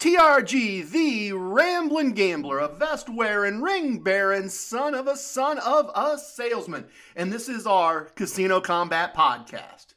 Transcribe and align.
TRG, 0.00 0.90
the 0.90 1.34
Ramblin' 1.34 2.12
Gambler, 2.12 2.58
a 2.58 2.68
vest 2.68 3.10
wearing, 3.10 3.60
ring 3.60 4.02
bearing 4.02 4.48
son 4.48 4.94
of 4.94 5.06
a 5.06 5.14
son 5.14 5.58
of 5.58 5.90
a 5.94 6.16
salesman. 6.16 6.86
And 7.16 7.30
this 7.30 7.50
is 7.50 7.66
our 7.66 8.06
Casino 8.06 8.62
Combat 8.62 9.14
Podcast. 9.14 9.88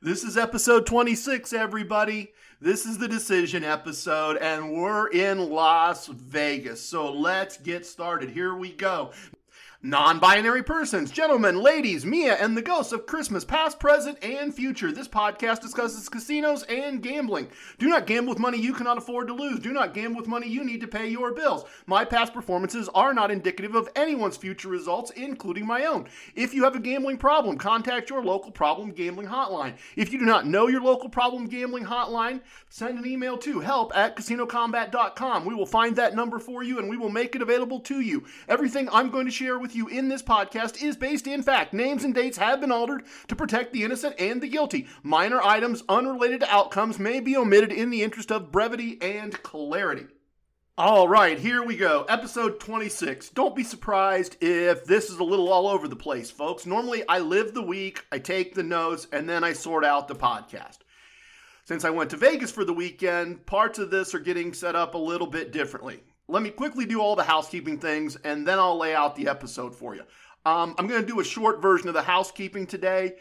This 0.00 0.22
is 0.22 0.36
episode 0.36 0.86
26, 0.86 1.52
everybody. 1.52 2.30
This 2.60 2.86
is 2.86 2.98
the 2.98 3.08
decision 3.08 3.64
episode, 3.64 4.36
and 4.36 4.72
we're 4.72 5.08
in 5.08 5.50
Las 5.50 6.06
Vegas. 6.06 6.80
So 6.80 7.12
let's 7.12 7.56
get 7.56 7.84
started. 7.84 8.30
Here 8.30 8.54
we 8.54 8.70
go. 8.70 9.10
Non 9.82 10.18
binary 10.18 10.62
persons, 10.62 11.10
gentlemen, 11.10 11.62
ladies, 11.62 12.04
Mia, 12.04 12.34
and 12.34 12.54
the 12.54 12.60
ghosts 12.60 12.92
of 12.92 13.06
Christmas, 13.06 13.46
past, 13.46 13.80
present, 13.80 14.22
and 14.22 14.54
future. 14.54 14.92
This 14.92 15.08
podcast 15.08 15.62
discusses 15.62 16.06
casinos 16.06 16.64
and 16.64 17.02
gambling. 17.02 17.48
Do 17.78 17.88
not 17.88 18.06
gamble 18.06 18.28
with 18.34 18.38
money 18.38 18.58
you 18.58 18.74
cannot 18.74 18.98
afford 18.98 19.28
to 19.28 19.32
lose. 19.32 19.58
Do 19.58 19.72
not 19.72 19.94
gamble 19.94 20.20
with 20.20 20.28
money 20.28 20.48
you 20.50 20.64
need 20.64 20.82
to 20.82 20.86
pay 20.86 21.08
your 21.08 21.32
bills. 21.32 21.64
My 21.86 22.04
past 22.04 22.34
performances 22.34 22.90
are 22.94 23.14
not 23.14 23.30
indicative 23.30 23.74
of 23.74 23.88
anyone's 23.96 24.36
future 24.36 24.68
results, 24.68 25.12
including 25.12 25.66
my 25.66 25.86
own. 25.86 26.08
If 26.34 26.52
you 26.52 26.62
have 26.64 26.76
a 26.76 26.80
gambling 26.80 27.16
problem, 27.16 27.56
contact 27.56 28.10
your 28.10 28.22
local 28.22 28.50
problem 28.50 28.90
gambling 28.90 29.28
hotline. 29.28 29.78
If 29.96 30.12
you 30.12 30.18
do 30.18 30.26
not 30.26 30.46
know 30.46 30.68
your 30.68 30.82
local 30.82 31.08
problem 31.08 31.46
gambling 31.46 31.86
hotline, 31.86 32.42
send 32.68 32.98
an 32.98 33.06
email 33.06 33.38
to 33.38 33.60
help 33.60 33.96
at 33.96 34.14
casinocombat.com. 34.14 35.46
We 35.46 35.54
will 35.54 35.64
find 35.64 35.96
that 35.96 36.14
number 36.14 36.38
for 36.38 36.62
you 36.62 36.78
and 36.78 36.90
we 36.90 36.98
will 36.98 37.08
make 37.08 37.34
it 37.34 37.40
available 37.40 37.80
to 37.80 38.00
you. 38.00 38.26
Everything 38.46 38.86
I'm 38.92 39.08
going 39.08 39.24
to 39.24 39.32
share 39.32 39.58
with 39.58 39.69
you 39.74 39.88
in 39.88 40.08
this 40.08 40.22
podcast 40.22 40.82
is 40.82 40.96
based 40.96 41.26
in 41.26 41.42
fact. 41.42 41.72
Names 41.72 42.04
and 42.04 42.14
dates 42.14 42.38
have 42.38 42.60
been 42.60 42.72
altered 42.72 43.04
to 43.28 43.36
protect 43.36 43.72
the 43.72 43.84
innocent 43.84 44.14
and 44.18 44.40
the 44.40 44.48
guilty. 44.48 44.86
Minor 45.02 45.40
items 45.42 45.82
unrelated 45.88 46.40
to 46.40 46.54
outcomes 46.54 46.98
may 46.98 47.20
be 47.20 47.36
omitted 47.36 47.72
in 47.72 47.90
the 47.90 48.02
interest 48.02 48.30
of 48.30 48.52
brevity 48.52 48.98
and 49.00 49.42
clarity. 49.42 50.06
All 50.78 51.08
right, 51.08 51.38
here 51.38 51.62
we 51.62 51.76
go. 51.76 52.06
Episode 52.08 52.58
26. 52.58 53.30
Don't 53.30 53.54
be 53.54 53.64
surprised 53.64 54.36
if 54.40 54.84
this 54.84 55.10
is 55.10 55.18
a 55.18 55.24
little 55.24 55.52
all 55.52 55.68
over 55.68 55.88
the 55.88 55.96
place, 55.96 56.30
folks. 56.30 56.64
Normally, 56.64 57.02
I 57.08 57.18
live 57.18 57.52
the 57.52 57.62
week, 57.62 58.06
I 58.10 58.18
take 58.18 58.54
the 58.54 58.62
notes, 58.62 59.06
and 59.12 59.28
then 59.28 59.44
I 59.44 59.52
sort 59.52 59.84
out 59.84 60.08
the 60.08 60.14
podcast. 60.14 60.78
Since 61.64 61.84
I 61.84 61.90
went 61.90 62.10
to 62.10 62.16
Vegas 62.16 62.50
for 62.50 62.64
the 62.64 62.72
weekend, 62.72 63.44
parts 63.46 63.78
of 63.78 63.90
this 63.90 64.14
are 64.14 64.20
getting 64.20 64.54
set 64.54 64.74
up 64.74 64.94
a 64.94 64.98
little 64.98 65.26
bit 65.26 65.52
differently 65.52 66.02
let 66.30 66.42
me 66.42 66.50
quickly 66.50 66.86
do 66.86 67.00
all 67.00 67.16
the 67.16 67.24
housekeeping 67.24 67.78
things 67.78 68.16
and 68.24 68.46
then 68.46 68.58
I'll 68.58 68.78
lay 68.78 68.94
out 68.94 69.16
the 69.16 69.28
episode 69.28 69.74
for 69.74 69.94
you. 69.94 70.02
Um, 70.46 70.74
I'm 70.78 70.86
going 70.86 71.00
to 71.00 71.06
do 71.06 71.20
a 71.20 71.24
short 71.24 71.60
version 71.60 71.88
of 71.88 71.94
the 71.94 72.02
housekeeping 72.02 72.66
today. 72.66 73.16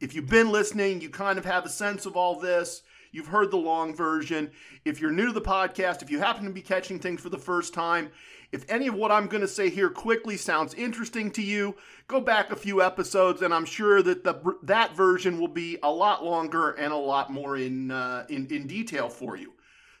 If 0.00 0.14
you've 0.14 0.28
been 0.28 0.52
listening, 0.52 1.00
you 1.00 1.10
kind 1.10 1.38
of 1.38 1.44
have 1.44 1.64
a 1.64 1.68
sense 1.68 2.06
of 2.06 2.16
all 2.16 2.38
this. 2.38 2.82
You've 3.10 3.26
heard 3.26 3.50
the 3.50 3.56
long 3.56 3.94
version. 3.94 4.50
If 4.84 5.00
you're 5.00 5.12
new 5.12 5.26
to 5.26 5.32
the 5.32 5.40
podcast, 5.40 6.02
if 6.02 6.10
you 6.10 6.18
happen 6.18 6.44
to 6.44 6.50
be 6.50 6.62
catching 6.62 6.98
things 6.98 7.20
for 7.20 7.28
the 7.28 7.38
first 7.38 7.74
time, 7.74 8.10
if 8.52 8.70
any 8.70 8.86
of 8.86 8.94
what 8.94 9.10
I'm 9.10 9.26
going 9.26 9.40
to 9.40 9.48
say 9.48 9.70
here 9.70 9.90
quickly 9.90 10.36
sounds 10.36 10.74
interesting 10.74 11.30
to 11.32 11.42
you, 11.42 11.74
go 12.06 12.20
back 12.20 12.52
a 12.52 12.56
few 12.56 12.82
episodes, 12.82 13.42
and 13.42 13.52
I'm 13.52 13.64
sure 13.64 14.02
that 14.02 14.24
the 14.24 14.56
that 14.62 14.94
version 14.94 15.40
will 15.40 15.48
be 15.48 15.78
a 15.82 15.90
lot 15.90 16.24
longer 16.24 16.72
and 16.72 16.92
a 16.92 16.96
lot 16.96 17.32
more 17.32 17.56
in 17.56 17.90
uh, 17.90 18.26
in, 18.28 18.46
in 18.48 18.66
detail 18.66 19.08
for 19.08 19.36
you. 19.36 19.52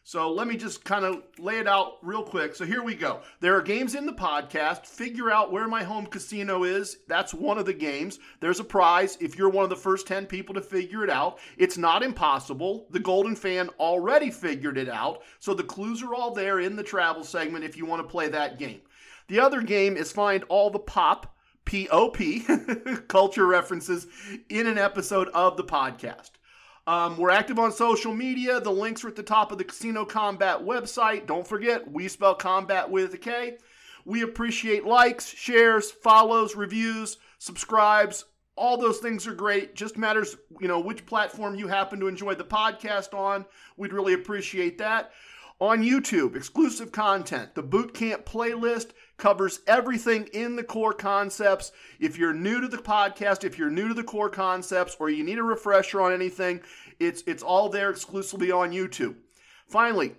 So 0.04 0.32
let 0.32 0.48
me 0.48 0.56
just 0.56 0.84
kind 0.84 1.04
of 1.04 1.22
lay 1.38 1.58
it 1.58 1.68
out 1.68 1.98
real 2.02 2.24
quick. 2.24 2.56
So 2.56 2.64
here 2.64 2.82
we 2.82 2.96
go. 2.96 3.20
There 3.38 3.56
are 3.56 3.62
games 3.62 3.94
in 3.94 4.04
the 4.04 4.12
podcast. 4.12 4.84
Figure 4.84 5.30
out 5.30 5.52
where 5.52 5.68
my 5.68 5.84
home 5.84 6.06
casino 6.06 6.64
is. 6.64 6.98
That's 7.06 7.32
one 7.32 7.56
of 7.56 7.66
the 7.66 7.72
games. 7.72 8.18
There's 8.40 8.58
a 8.58 8.64
prize 8.64 9.16
if 9.20 9.38
you're 9.38 9.48
one 9.48 9.62
of 9.62 9.70
the 9.70 9.76
first 9.76 10.08
10 10.08 10.26
people 10.26 10.56
to 10.56 10.60
figure 10.60 11.04
it 11.04 11.10
out. 11.10 11.38
It's 11.56 11.78
not 11.78 12.02
impossible. 12.02 12.88
The 12.90 12.98
Golden 12.98 13.36
Fan 13.36 13.68
already 13.78 14.32
figured 14.32 14.76
it 14.76 14.88
out. 14.88 15.22
So 15.38 15.54
the 15.54 15.62
clues 15.62 16.02
are 16.02 16.14
all 16.14 16.34
there 16.34 16.58
in 16.58 16.74
the 16.74 16.82
travel 16.82 17.22
segment 17.22 17.64
if 17.64 17.76
you 17.76 17.86
want 17.86 18.02
to 18.02 18.10
play 18.10 18.28
that 18.28 18.58
game. 18.58 18.80
The 19.28 19.38
other 19.38 19.62
game 19.62 19.96
is 19.96 20.10
find 20.10 20.42
all 20.48 20.70
the 20.70 20.80
pop, 20.80 21.36
P 21.64 21.88
O 21.90 22.10
P, 22.10 22.44
culture 23.08 23.46
references 23.46 24.08
in 24.48 24.66
an 24.66 24.78
episode 24.78 25.28
of 25.28 25.56
the 25.56 25.64
podcast. 25.64 26.30
Um, 26.86 27.16
we're 27.16 27.30
active 27.30 27.58
on 27.58 27.70
social 27.70 28.12
media. 28.12 28.60
The 28.60 28.70
links 28.70 29.04
are 29.04 29.08
at 29.08 29.16
the 29.16 29.22
top 29.22 29.52
of 29.52 29.58
the 29.58 29.64
Casino 29.64 30.04
Combat 30.04 30.58
website. 30.60 31.26
Don't 31.26 31.46
forget, 31.46 31.90
we 31.90 32.08
spell 32.08 32.34
combat 32.34 32.90
with 32.90 33.14
a 33.14 33.18
K. 33.18 33.58
We 34.04 34.22
appreciate 34.22 34.84
likes, 34.84 35.28
shares, 35.28 35.92
follows, 35.92 36.56
reviews, 36.56 37.18
subscribes. 37.38 38.24
All 38.56 38.76
those 38.76 38.98
things 38.98 39.28
are 39.28 39.34
great. 39.34 39.76
Just 39.76 39.96
matters, 39.96 40.36
you 40.60 40.66
know, 40.66 40.80
which 40.80 41.06
platform 41.06 41.54
you 41.54 41.68
happen 41.68 42.00
to 42.00 42.08
enjoy 42.08 42.34
the 42.34 42.44
podcast 42.44 43.14
on. 43.14 43.46
We'd 43.76 43.92
really 43.92 44.14
appreciate 44.14 44.78
that. 44.78 45.12
On 45.60 45.84
YouTube, 45.84 46.34
exclusive 46.34 46.90
content. 46.90 47.54
The 47.54 47.62
Boot 47.62 47.94
Camp 47.94 48.24
playlist 48.24 48.90
covers 49.16 49.60
everything 49.66 50.28
in 50.32 50.56
the 50.56 50.64
core 50.64 50.92
concepts. 50.92 51.72
If 52.00 52.18
you're 52.18 52.34
new 52.34 52.60
to 52.60 52.68
the 52.68 52.78
podcast, 52.78 53.44
if 53.44 53.58
you're 53.58 53.70
new 53.70 53.88
to 53.88 53.94
the 53.94 54.02
core 54.02 54.30
concepts, 54.30 54.96
or 54.98 55.10
you 55.10 55.24
need 55.24 55.38
a 55.38 55.42
refresher 55.42 56.00
on 56.00 56.12
anything, 56.12 56.60
it's 56.98 57.22
it's 57.26 57.42
all 57.42 57.68
there 57.68 57.90
exclusively 57.90 58.50
on 58.50 58.72
YouTube. 58.72 59.16
Finally, 59.66 60.14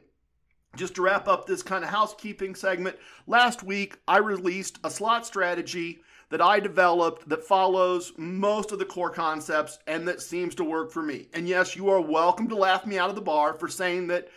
just 0.75 0.95
to 0.95 1.01
wrap 1.01 1.27
up 1.27 1.45
this 1.45 1.61
kind 1.61 1.83
of 1.83 1.89
housekeeping 1.89 2.55
segment, 2.55 2.97
last 3.27 3.63
week 3.63 3.99
I 4.07 4.17
released 4.17 4.79
a 4.83 4.89
slot 4.89 5.25
strategy 5.25 5.99
that 6.29 6.41
I 6.41 6.59
developed 6.59 7.29
that 7.29 7.43
follows 7.43 8.11
most 8.17 8.71
of 8.71 8.79
the 8.79 8.85
core 8.85 9.11
concepts 9.11 9.77
and 9.85 10.07
that 10.07 10.19
seems 10.19 10.55
to 10.55 10.63
work 10.63 10.91
for 10.91 11.03
me. 11.03 11.27
And 11.33 11.47
yes, 11.47 11.75
you 11.75 11.89
are 11.89 12.01
welcome 12.01 12.47
to 12.49 12.55
laugh 12.55 12.87
me 12.87 12.97
out 12.97 13.09
of 13.09 13.15
the 13.15 13.21
bar 13.21 13.53
for 13.53 13.67
saying 13.67 14.07
that 14.07 14.29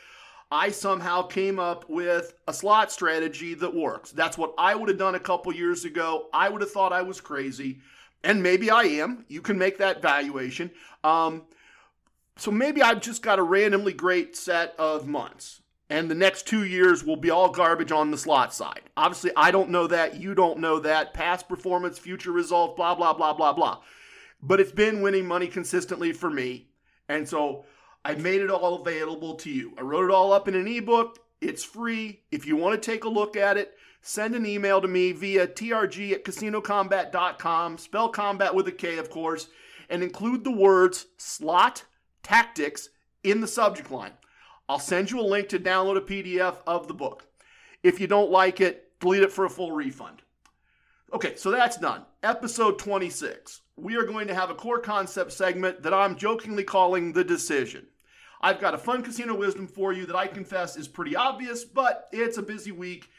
I 0.51 0.71
somehow 0.71 1.23
came 1.23 1.59
up 1.59 1.89
with 1.89 2.35
a 2.47 2.53
slot 2.53 2.93
strategy 2.93 3.55
that 3.55 3.75
works. 3.75 4.13
That's 4.13 4.39
what 4.39 4.55
I 4.57 4.75
would 4.75 4.89
have 4.89 4.99
done 4.99 5.17
a 5.17 5.21
couple 5.21 5.53
years 5.53 5.85
ago. 5.85 6.29
I 6.33 6.49
would 6.49 6.61
have 6.61 6.71
thought 6.71 6.93
I 6.93 7.03
was 7.03 7.21
crazy, 7.21 7.81
and 8.23 8.43
maybe 8.43 8.71
I 8.71 8.83
am. 8.83 9.25
You 9.29 9.43
can 9.43 9.59
make 9.59 9.79
that 9.79 10.03
valuation. 10.03 10.71
Um, 11.03 11.47
so 12.37 12.51
maybe 12.51 12.81
I've 12.81 13.01
just 13.01 13.23
got 13.23 13.41
a 13.41 13.43
randomly 13.43 13.93
great 13.93 14.37
set 14.37 14.75
of 14.79 15.09
months, 15.09 15.63
and 15.91 16.09
the 16.09 16.15
next 16.15 16.47
two 16.47 16.65
years 16.65 17.03
will 17.03 17.17
be 17.17 17.31
all 17.31 17.51
garbage 17.51 17.91
on 17.91 18.13
the 18.13 18.19
slot 18.19 18.55
side. 18.55 18.83
Obviously, 18.97 19.33
I 19.37 19.51
don't 19.51 19.71
know 19.71 19.89
that. 19.89 20.21
You 20.21 20.35
don't 20.35 20.61
know 20.61 20.79
that. 20.79 21.13
Past 21.13 21.49
performance, 21.49 21.99
future 21.99 22.33
results, 22.33 22.77
blah, 22.77 22.95
blah, 22.95 23.15
blah, 23.15 23.33
blah, 23.33 23.53
blah. 23.53 23.81
But 24.41 24.61
it's 24.61 24.73
been 24.73 25.03
winning 25.03 25.27
money 25.27 25.49
consistently 25.49 26.13
for 26.13 26.31
me. 26.31 26.69
And 27.09 27.29
so 27.29 27.65
I 28.07 28.15
made 28.15 28.41
it 28.41 28.53
all 28.53 28.81
available 28.81 29.35
to 29.35 29.51
you. 29.51 29.75
I 29.77 29.81
wrote 29.81 30.05
it 30.05 30.15
all 30.15 30.33
up 30.33 30.47
in 30.47 30.55
an 30.55 30.69
ebook. 30.69 31.19
It's 31.41 31.65
free. 31.65 32.21
If 32.31 32.47
you 32.47 32.55
want 32.55 32.81
to 32.81 32.91
take 32.91 33.03
a 33.03 33.09
look 33.09 33.37
at 33.37 33.57
it, 33.57 33.75
send 34.01 34.37
an 34.37 34.47
email 34.47 34.81
to 34.81 34.87
me 34.87 35.11
via 35.11 35.49
trg 35.49 36.13
at 36.13 36.25
casinocombat.com. 36.25 37.79
Spell 37.79 38.09
combat 38.11 38.55
with 38.55 38.69
a 38.69 38.73
K, 38.73 38.99
of 38.99 39.11
course, 39.11 39.49
and 39.91 40.05
include 40.05 40.45
the 40.45 40.53
words 40.53 41.07
slot 41.17 41.85
tactics 42.23 42.91
in 43.25 43.41
the 43.41 43.49
subject 43.49 43.91
line. 43.91 44.13
I'll 44.69 44.79
send 44.79 45.11
you 45.11 45.19
a 45.19 45.23
link 45.23 45.49
to 45.49 45.59
download 45.59 45.97
a 45.97 46.01
PDF 46.01 46.59
of 46.65 46.87
the 46.87 46.95
book. 46.95 47.27
If 47.83 47.99
you 47.99 48.07
don't 48.07 48.31
like 48.31 48.61
it, 48.61 49.01
delete 49.01 49.25
it 49.25 49.33
for 49.33 49.47
a 49.47 49.51
full 49.51 49.73
refund. 49.73 50.23
Okay, 51.13 51.35
so 51.35 51.51
that's 51.51 51.77
done. 51.77 52.03
Episode 52.23 52.79
26. 52.79 53.63
We 53.75 53.97
are 53.97 54.05
going 54.05 54.29
to 54.29 54.35
have 54.35 54.51
a 54.51 54.55
core 54.55 54.79
concept 54.79 55.33
segment 55.33 55.83
that 55.83 55.93
I'm 55.93 56.15
jokingly 56.15 56.63
calling 56.63 57.13
The 57.13 57.25
Decision. 57.25 57.89
I've 58.47 58.61
got 58.61 58.75
a 58.75 58.79
fun 58.79 59.03
casino 59.03 59.35
wisdom 59.35 59.67
for 59.67 59.93
you 59.93 60.07
that 60.07 60.15
I 60.15 60.29
confess 60.29 60.77
is 60.77 60.87
pretty 60.87 61.17
obvious, 61.17 61.65
but 61.65 62.09
it's 62.13 62.39
a 62.39 62.43
busy 62.43 62.71
week, 62.71 63.11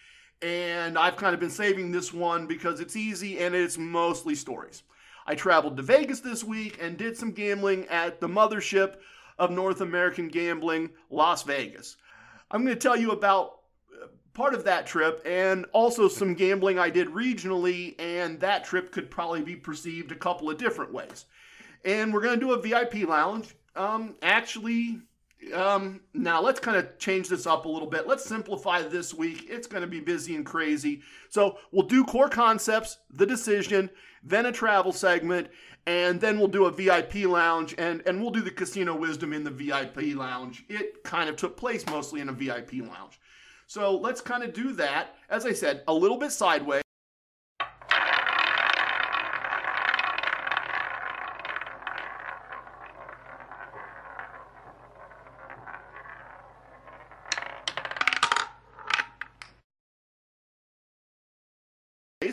and 0.42 0.98
I've 0.98 1.18
kind 1.18 1.34
of 1.34 1.42
been 1.42 1.50
saving 1.50 1.92
this 1.92 2.14
one 2.14 2.48
because 2.48 2.80
it's 2.80 2.96
easy 2.96 3.40
and 3.40 3.54
it's 3.54 3.78
mostly 3.78 4.36
stories. 4.36 4.84
I 5.26 5.36
traveled 5.36 5.76
to 5.76 5.84
Vegas 5.84 6.22
this 6.22 6.46
week 6.46 6.78
and 6.82 6.98
did 6.98 7.18
some 7.18 7.34
gambling 7.34 7.88
at 7.90 8.22
the 8.22 8.30
mothership 8.30 9.00
of 9.38 9.52
North 9.52 9.82
American 9.82 10.30
gambling, 10.30 10.92
Las 11.10 11.44
Vegas. 11.44 11.98
I'm 12.50 12.64
going 12.64 12.78
to 12.78 12.82
tell 12.82 12.96
you 12.96 13.12
about 13.12 13.60
uh, 14.02 14.08
part 14.34 14.54
of 14.54 14.64
that 14.64 14.88
trip 14.88 15.22
and 15.26 15.66
also 15.74 16.08
some 16.08 16.36
gambling 16.36 16.80
I 16.80 16.90
did 16.90 17.10
regionally, 17.10 18.00
and 18.00 18.40
that 18.40 18.64
trip 18.64 18.94
could 18.94 19.12
probably 19.12 19.42
be 19.42 19.58
perceived 19.58 20.14
a 20.14 20.16
couple 20.16 20.50
of 20.50 20.58
different 20.58 20.94
ways. 20.94 21.26
And 21.84 22.14
we're 22.14 22.22
going 22.22 22.40
to 22.40 22.46
do 22.46 22.54
a 22.54 22.62
VIP 22.62 23.06
lounge. 23.06 23.54
Um, 23.76 24.16
actually, 24.24 25.02
um, 25.54 26.02
now 26.14 26.42
let's 26.42 26.60
kind 26.60 26.78
of 26.78 26.98
change 26.98 27.30
this 27.30 27.46
up 27.46 27.66
a 27.66 27.70
little 27.70 27.88
bit. 27.88 28.08
Let's 28.08 28.26
simplify 28.26 28.82
this 28.82 29.14
week. 29.14 29.46
It's 29.50 29.68
going 29.68 29.82
to 29.82 29.88
be 29.88 30.00
busy 30.00 30.36
and 30.36 30.46
crazy. 30.46 31.02
So 31.30 31.58
we'll 31.72 31.88
do 31.88 32.04
core 32.04 32.30
concepts, 32.30 32.98
the 33.10 33.26
decision, 33.26 33.90
then 34.24 34.46
a 34.46 34.52
travel 34.52 34.92
segment, 34.92 35.48
and 35.86 36.20
then 36.20 36.38
we'll 36.38 36.48
do 36.48 36.66
a 36.66 36.72
VIP 36.72 37.26
lounge 37.26 37.76
and, 37.78 38.04
and 38.06 38.22
we'll 38.22 38.32
do 38.32 38.42
the 38.42 38.52
casino 38.52 38.96
wisdom 38.96 39.32
in 39.32 39.44
the 39.44 39.52
VIP 39.52 40.16
lounge. 40.16 40.66
It 40.68 41.04
kind 41.04 41.30
of 41.30 41.36
took 41.38 41.56
place 41.56 41.86
mostly 41.88 42.20
in 42.20 42.30
a 42.30 42.34
VIP 42.34 42.74
lounge. 42.74 43.20
So 43.68 43.98
let's 43.98 44.22
kind 44.22 44.44
of 44.44 44.54
do 44.54 44.74
that. 44.74 45.16
As 45.30 45.46
I 45.46 45.54
said, 45.54 45.84
a 45.88 45.94
little 45.94 46.18
bit 46.18 46.32
sideways. 46.32 46.82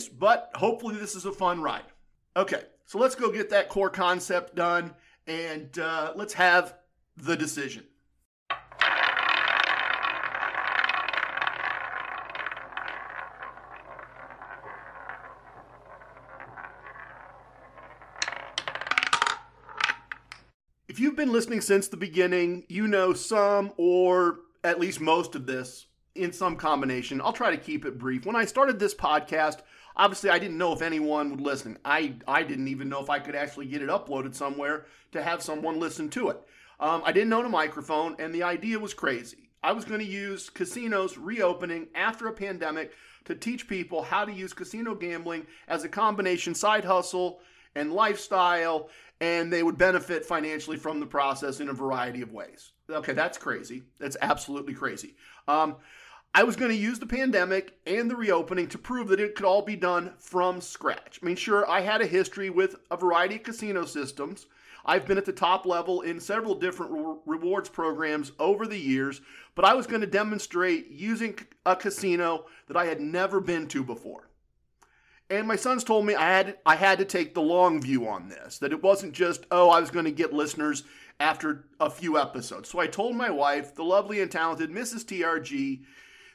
place, 0.05 0.14
but 0.25 0.51
hopefully 0.55 0.97
this 0.97 1.15
is 1.15 1.27
a 1.27 1.33
fun 1.33 1.61
ride. 1.61 1.85
Okay, 2.35 2.63
so 2.87 2.99
let's 2.99 3.15
go 3.15 3.31
get 3.31 3.51
that 3.51 3.69
core 3.69 3.91
concept 3.91 4.55
done 4.55 4.95
and 5.27 5.79
uh, 5.79 6.15
let's 6.17 6.33
have 6.33 6.77
the 7.15 7.37
decision. 7.37 7.85
If 20.89 20.99
you've 20.99 21.17
been 21.17 21.33
listening 21.33 21.61
since 21.61 21.89
the 21.89 21.99
beginning, 21.99 22.65
you 22.71 22.89
know 22.89 23.13
some 23.13 23.75
or 23.77 24.39
at 24.65 24.81
least 24.81 25.03
most 25.03 25.35
of 25.35 25.45
this 25.45 25.85
in 26.15 26.33
some 26.33 26.57
combination. 26.57 27.21
I'll 27.21 27.33
try 27.33 27.51
to 27.51 27.57
keep 27.57 27.85
it 27.85 27.99
brief. 27.99 28.27
When 28.27 28.37
I 28.37 28.45
started 28.45 28.79
this 28.79 28.95
podcast, 28.95 29.59
obviously 29.97 30.31
I 30.31 30.39
didn't 30.39 30.59
know 30.59 30.73
if 30.73 30.83
anyone 30.83 31.31
would 31.31 31.41
listen. 31.41 31.79
I, 31.85 32.15
I 32.27 32.43
didn't 32.43 32.69
even 32.69 32.89
know 32.89 33.03
if 33.03 33.11
I 33.11 33.19
could 33.19 33.35
actually 33.35 33.67
get 33.67 33.83
it 33.83 33.89
uploaded 33.89 34.35
somewhere 34.35 34.87
to 35.13 35.23
have 35.23 35.43
someone 35.43 35.81
listen 35.81 36.09
to 36.11 36.31
it. 36.31 36.41
Um, 36.81 37.03
I 37.05 37.13
didn't 37.13 37.33
own 37.33 37.47
a 37.47 37.49
microphone, 37.51 38.17
and 38.19 38.35
the 38.35 38.43
idea 38.43 38.79
was 38.79 38.95
crazy. 38.95 39.51
I 39.63 39.73
was 39.73 39.85
going 39.85 40.01
to 40.01 40.07
use 40.07 40.51
casinos 40.51 41.17
reopening 41.17 41.89
after 41.95 42.29
a 42.29 42.33
pandemic 42.33 42.93
to 43.25 43.35
teach 43.35 43.67
people 43.67 44.03
how 44.03 44.25
to 44.25 44.33
use 44.33 44.53
casino 44.53 44.95
gambling 44.95 45.47
as 45.69 45.85
a 45.85 45.89
combination 45.89 46.55
side 46.55 46.85
hustle 46.85 47.41
and 47.75 47.93
lifestyle 47.93 48.91
and 49.21 49.53
they 49.53 49.63
would 49.63 49.79
benefit 49.79 50.27
financially 50.27 50.77
from 50.77 51.01
the 51.01 51.07
process 51.07 51.61
in 51.61 51.69
a 51.69 51.73
variety 51.73 52.21
of 52.21 52.33
ways. 52.33 52.73
Okay, 52.91 53.13
that's 53.13 53.39
crazy. 53.39 53.83
That's 53.99 54.17
absolutely 54.21 54.75
crazy. 54.75 55.15
Um, 55.49 55.77
I 56.37 56.43
was 56.43 56.57
going 56.57 56.73
to 56.73 56.77
use 56.77 56.99
the 56.99 57.07
pandemic 57.07 57.79
and 57.87 58.11
the 58.11 58.17
reopening 58.17 58.67
to 58.69 58.79
prove 58.79 59.07
that 59.09 59.21
it 59.21 59.37
could 59.37 59.47
all 59.47 59.63
be 59.63 59.77
done 59.77 60.15
from 60.19 60.61
scratch. 60.61 61.21
I 61.23 61.27
mean, 61.27 61.37
sure, 61.37 61.69
I 61.71 61.81
had 61.81 62.03
a 62.03 62.07
history 62.07 62.51
with 62.51 62.75
a 62.91 62.97
variety 62.97 63.37
of 63.37 63.45
casino 63.45 63.85
systems. 63.85 64.47
I've 64.85 65.07
been 65.07 65.17
at 65.17 65.27
the 65.27 65.33
top 65.33 65.65
level 65.65 66.01
in 66.01 66.19
several 66.19 66.57
different 66.57 66.93
re- 66.93 67.15
rewards 67.25 67.69
programs 67.69 68.33
over 68.41 68.67
the 68.67 68.79
years, 68.79 69.21
but 69.55 69.65
I 69.65 69.75
was 69.75 69.87
going 69.87 70.01
to 70.01 70.09
demonstrate 70.09 70.91
using 70.91 71.39
a 71.65 71.77
casino 71.77 72.47
that 72.67 72.77
I 72.77 72.87
had 72.87 73.01
never 73.01 73.41
been 73.41 73.69
to 73.69 73.85
before. 73.85 74.29
And 75.31 75.47
my 75.47 75.57
sons 75.57 75.85
told 75.85 76.05
me 76.05 76.15
I 76.15 76.29
had 76.29 76.59
I 76.67 76.77
had 76.77 76.99
to 76.99 77.05
take 77.05 77.33
the 77.33 77.41
long 77.41 77.81
view 77.81 78.09
on 78.09 78.29
this. 78.29 78.59
That 78.59 78.73
it 78.73 78.83
wasn't 78.83 79.15
just 79.15 79.47
oh 79.51 79.71
I 79.71 79.81
was 79.81 79.91
going 79.91 80.05
to 80.05 80.11
get 80.11 80.35
listeners 80.35 80.85
after 81.19 81.65
a 81.81 81.89
few 81.89 82.19
episodes. 82.19 82.69
So 82.69 82.79
I 82.79 82.89
told 82.89 83.17
my 83.17 83.31
wife, 83.31 83.75
the 83.75 83.85
lovely 83.85 84.21
and 84.21 84.31
talented 84.31 84.71
Mrs. 84.71 85.05
TRG, 85.05 85.81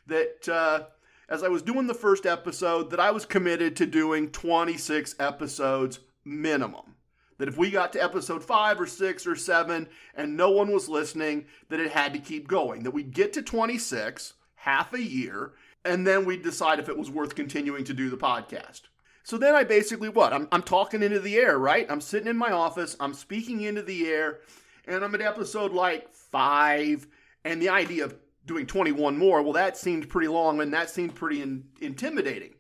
that 0.10 0.50
uh, 0.50 0.84
as 1.30 1.44
I 1.44 1.48
was 1.48 1.62
doing 1.62 1.88
the 1.88 1.94
first 1.94 2.26
episode, 2.26 2.92
that 2.92 3.00
I 3.00 3.12
was 3.12 3.26
committed 3.26 3.76
to 3.78 3.86
doing 3.86 4.30
26 4.30 5.16
episodes 5.20 6.00
minimum. 6.26 6.96
That 7.38 7.48
if 7.48 7.58
we 7.58 7.72
got 7.72 7.94
to 7.94 8.04
episode 8.04 8.44
five 8.44 8.82
or 8.82 8.86
six 8.86 9.26
or 9.26 9.36
seven 9.36 9.88
and 10.14 10.36
no 10.36 10.52
one 10.52 10.72
was 10.72 10.90
listening, 10.90 11.46
that 11.70 11.80
it 11.80 11.92
had 11.92 12.14
to 12.14 12.20
keep 12.20 12.48
going. 12.48 12.84
That 12.84 12.92
we'd 12.92 13.14
get 13.14 13.32
to 13.34 13.42
26, 13.42 14.34
half 14.56 14.94
a 14.94 15.02
year, 15.02 15.54
and 15.86 16.06
then 16.06 16.26
we'd 16.26 16.42
decide 16.42 16.80
if 16.80 16.90
it 16.90 16.98
was 16.98 17.10
worth 17.10 17.36
continuing 17.36 17.86
to 17.86 17.94
do 17.94 18.10
the 18.10 18.18
podcast. 18.18 18.82
So 19.24 19.38
then 19.38 19.56
I 19.56 19.64
basically 19.64 20.10
what? 20.10 20.34
I'm, 20.34 20.48
I'm 20.52 20.64
talking 20.64 21.04
into 21.04 21.20
the 21.20 21.38
air, 21.38 21.58
right? 21.58 21.86
I'm 21.90 22.02
sitting 22.02 22.28
in 22.28 22.36
my 22.36 22.52
office, 22.52 22.98
I'm 23.00 23.14
speaking 23.14 23.62
into 23.62 23.84
the 23.84 24.08
air, 24.08 24.40
and 24.86 25.04
I'm 25.04 25.16
at 25.16 25.22
episode 25.22 25.72
like 25.72 26.14
five, 26.14 27.08
and 27.46 27.62
the 27.62 27.70
idea 27.70 28.06
of 28.06 28.16
doing 28.46 28.66
21 28.66 29.18
more, 29.18 29.42
well, 29.42 29.54
that 29.54 29.78
seemed 29.78 30.10
pretty 30.10 30.28
long 30.28 30.60
and 30.62 30.74
that 30.74 30.90
seemed 30.90 31.16
pretty 31.16 31.42
in, 31.42 31.66
intimidating. 31.82 32.56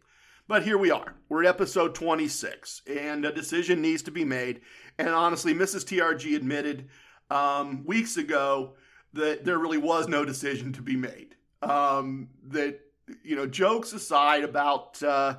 But 0.47 0.63
here 0.63 0.77
we 0.77 0.89
are. 0.89 1.15
We're 1.29 1.43
at 1.43 1.49
episode 1.49 1.93
26, 1.93 2.81
and 2.87 3.23
a 3.23 3.31
decision 3.31 3.81
needs 3.81 4.01
to 4.03 4.11
be 4.11 4.25
made. 4.25 4.61
And 4.97 5.09
honestly, 5.09 5.53
Mrs. 5.53 5.85
TRG 5.85 6.35
admitted 6.35 6.89
um, 7.29 7.85
weeks 7.85 8.17
ago 8.17 8.73
that 9.13 9.45
there 9.45 9.59
really 9.59 9.77
was 9.77 10.07
no 10.07 10.25
decision 10.25 10.73
to 10.73 10.81
be 10.81 10.95
made. 10.95 11.35
Um, 11.61 12.29
that 12.47 12.79
you 13.23 13.35
know, 13.35 13.45
jokes 13.45 13.93
aside 13.93 14.43
about 14.43 15.01
uh, 15.03 15.37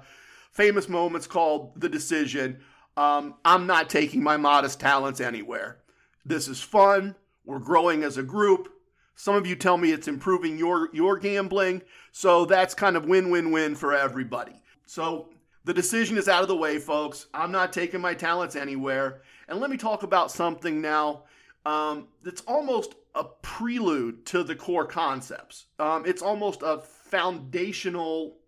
famous 0.52 0.88
moments 0.88 1.26
called 1.26 1.80
the 1.80 1.88
decision, 1.88 2.60
um, 2.96 3.34
I'm 3.44 3.66
not 3.66 3.88
taking 3.88 4.22
my 4.22 4.36
modest 4.36 4.80
talents 4.80 5.20
anywhere. 5.20 5.78
This 6.24 6.48
is 6.48 6.60
fun. 6.60 7.16
We're 7.44 7.58
growing 7.58 8.02
as 8.02 8.16
a 8.16 8.22
group. 8.22 8.68
Some 9.14 9.34
of 9.36 9.46
you 9.46 9.54
tell 9.54 9.76
me 9.76 9.92
it's 9.92 10.08
improving 10.08 10.58
your 10.58 10.88
your 10.92 11.18
gambling, 11.18 11.82
so 12.12 12.44
that's 12.44 12.74
kind 12.74 12.96
of 12.96 13.04
win-win-win 13.04 13.74
for 13.74 13.94
everybody. 13.94 14.60
So 14.86 15.28
the 15.64 15.74
decision 15.74 16.16
is 16.16 16.28
out 16.28 16.42
of 16.42 16.48
the 16.48 16.56
way, 16.56 16.78
folks. 16.78 17.26
I'm 17.34 17.52
not 17.52 17.72
taking 17.72 18.00
my 18.00 18.14
talents 18.14 18.56
anywhere. 18.56 19.22
And 19.48 19.60
let 19.60 19.70
me 19.70 19.76
talk 19.76 20.02
about 20.02 20.30
something 20.30 20.80
now 20.80 21.24
um, 21.66 22.08
that's 22.22 22.40
almost 22.42 22.94
a 23.14 23.24
prelude 23.42 24.24
to 24.26 24.42
the 24.42 24.54
core 24.54 24.86
concepts. 24.86 25.66
Um, 25.78 26.04
it's 26.06 26.22
almost 26.22 26.62
a 26.62 26.78
foundational 26.78 28.38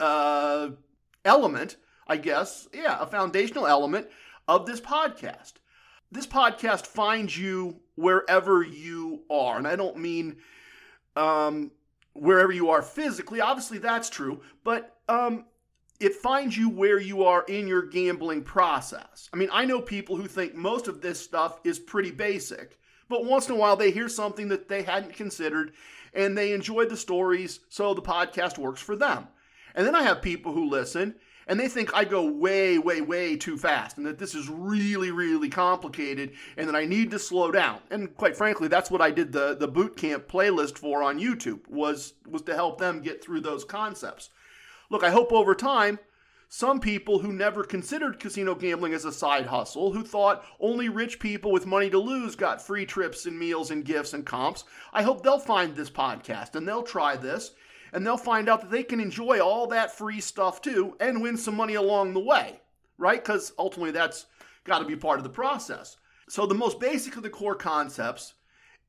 uh, 0.00 0.70
element, 1.24 1.76
I 2.06 2.16
guess. 2.16 2.68
Yeah, 2.72 2.96
a 3.00 3.06
foundational 3.06 3.66
element 3.66 4.08
of 4.48 4.66
this 4.66 4.80
podcast. 4.80 5.54
This 6.12 6.26
podcast 6.26 6.86
finds 6.86 7.36
you 7.36 7.80
wherever 7.94 8.62
you 8.62 9.22
are. 9.30 9.56
And 9.56 9.66
I 9.66 9.76
don't 9.76 9.96
mean 9.96 10.36
um, 11.16 11.70
wherever 12.12 12.52
you 12.52 12.68
are 12.68 12.82
physically. 12.82 13.40
Obviously, 13.40 13.78
that's 13.78 14.10
true. 14.10 14.42
But 14.62 14.98
um, 15.08 15.46
it 16.00 16.14
finds 16.14 16.54
you 16.54 16.68
where 16.68 17.00
you 17.00 17.24
are 17.24 17.44
in 17.48 17.66
your 17.66 17.86
gambling 17.86 18.42
process. 18.42 19.30
I 19.32 19.38
mean, 19.38 19.48
I 19.50 19.64
know 19.64 19.80
people 19.80 20.16
who 20.16 20.26
think 20.26 20.54
most 20.54 20.86
of 20.86 21.00
this 21.00 21.18
stuff 21.18 21.60
is 21.64 21.78
pretty 21.78 22.10
basic, 22.10 22.78
but 23.08 23.24
once 23.24 23.48
in 23.48 23.54
a 23.54 23.58
while 23.58 23.76
they 23.76 23.90
hear 23.90 24.10
something 24.10 24.48
that 24.48 24.68
they 24.68 24.82
hadn't 24.82 25.14
considered 25.14 25.72
and 26.12 26.36
they 26.36 26.52
enjoy 26.52 26.84
the 26.84 26.96
stories, 26.96 27.60
so 27.70 27.94
the 27.94 28.02
podcast 28.02 28.58
works 28.58 28.82
for 28.82 28.96
them. 28.96 29.28
And 29.74 29.86
then 29.86 29.94
I 29.94 30.02
have 30.02 30.20
people 30.20 30.52
who 30.52 30.68
listen 30.68 31.14
and 31.52 31.60
they 31.60 31.68
think 31.68 31.94
I 31.94 32.04
go 32.04 32.24
way, 32.24 32.78
way, 32.78 33.02
way 33.02 33.36
too 33.36 33.58
fast 33.58 33.98
and 33.98 34.06
that 34.06 34.18
this 34.18 34.34
is 34.34 34.48
really, 34.48 35.10
really 35.10 35.50
complicated 35.50 36.32
and 36.56 36.66
that 36.66 36.74
I 36.74 36.86
need 36.86 37.10
to 37.10 37.18
slow 37.18 37.50
down. 37.50 37.80
And 37.90 38.16
quite 38.16 38.38
frankly, 38.38 38.68
that's 38.68 38.90
what 38.90 39.02
I 39.02 39.10
did 39.10 39.32
the, 39.32 39.54
the 39.54 39.68
boot 39.68 39.94
camp 39.94 40.28
playlist 40.28 40.78
for 40.78 41.02
on 41.02 41.20
YouTube 41.20 41.68
was, 41.68 42.14
was 42.26 42.40
to 42.44 42.54
help 42.54 42.78
them 42.78 43.02
get 43.02 43.22
through 43.22 43.42
those 43.42 43.66
concepts. 43.66 44.30
Look, 44.88 45.04
I 45.04 45.10
hope 45.10 45.30
over 45.30 45.54
time 45.54 45.98
some 46.48 46.80
people 46.80 47.18
who 47.18 47.34
never 47.34 47.64
considered 47.64 48.18
casino 48.18 48.54
gambling 48.54 48.94
as 48.94 49.04
a 49.04 49.12
side 49.12 49.44
hustle, 49.44 49.92
who 49.92 50.04
thought 50.04 50.46
only 50.58 50.88
rich 50.88 51.20
people 51.20 51.52
with 51.52 51.66
money 51.66 51.90
to 51.90 51.98
lose 51.98 52.34
got 52.34 52.66
free 52.66 52.86
trips 52.86 53.26
and 53.26 53.38
meals 53.38 53.70
and 53.70 53.84
gifts 53.84 54.14
and 54.14 54.24
comps, 54.24 54.64
I 54.94 55.02
hope 55.02 55.22
they'll 55.22 55.38
find 55.38 55.76
this 55.76 55.90
podcast 55.90 56.56
and 56.56 56.66
they'll 56.66 56.82
try 56.82 57.14
this 57.14 57.50
and 57.92 58.06
they'll 58.06 58.16
find 58.16 58.48
out 58.48 58.60
that 58.62 58.70
they 58.70 58.82
can 58.82 59.00
enjoy 59.00 59.40
all 59.40 59.66
that 59.68 59.96
free 59.96 60.20
stuff 60.20 60.62
too 60.62 60.96
and 61.00 61.22
win 61.22 61.36
some 61.36 61.56
money 61.56 61.74
along 61.74 62.14
the 62.14 62.20
way, 62.20 62.60
right? 62.98 63.22
Because 63.22 63.52
ultimately 63.58 63.90
that's 63.90 64.26
got 64.64 64.78
to 64.78 64.84
be 64.84 64.96
part 64.96 65.18
of 65.18 65.24
the 65.24 65.30
process. 65.30 65.96
So, 66.28 66.46
the 66.46 66.54
most 66.54 66.80
basic 66.80 67.16
of 67.16 67.22
the 67.22 67.30
core 67.30 67.54
concepts 67.54 68.34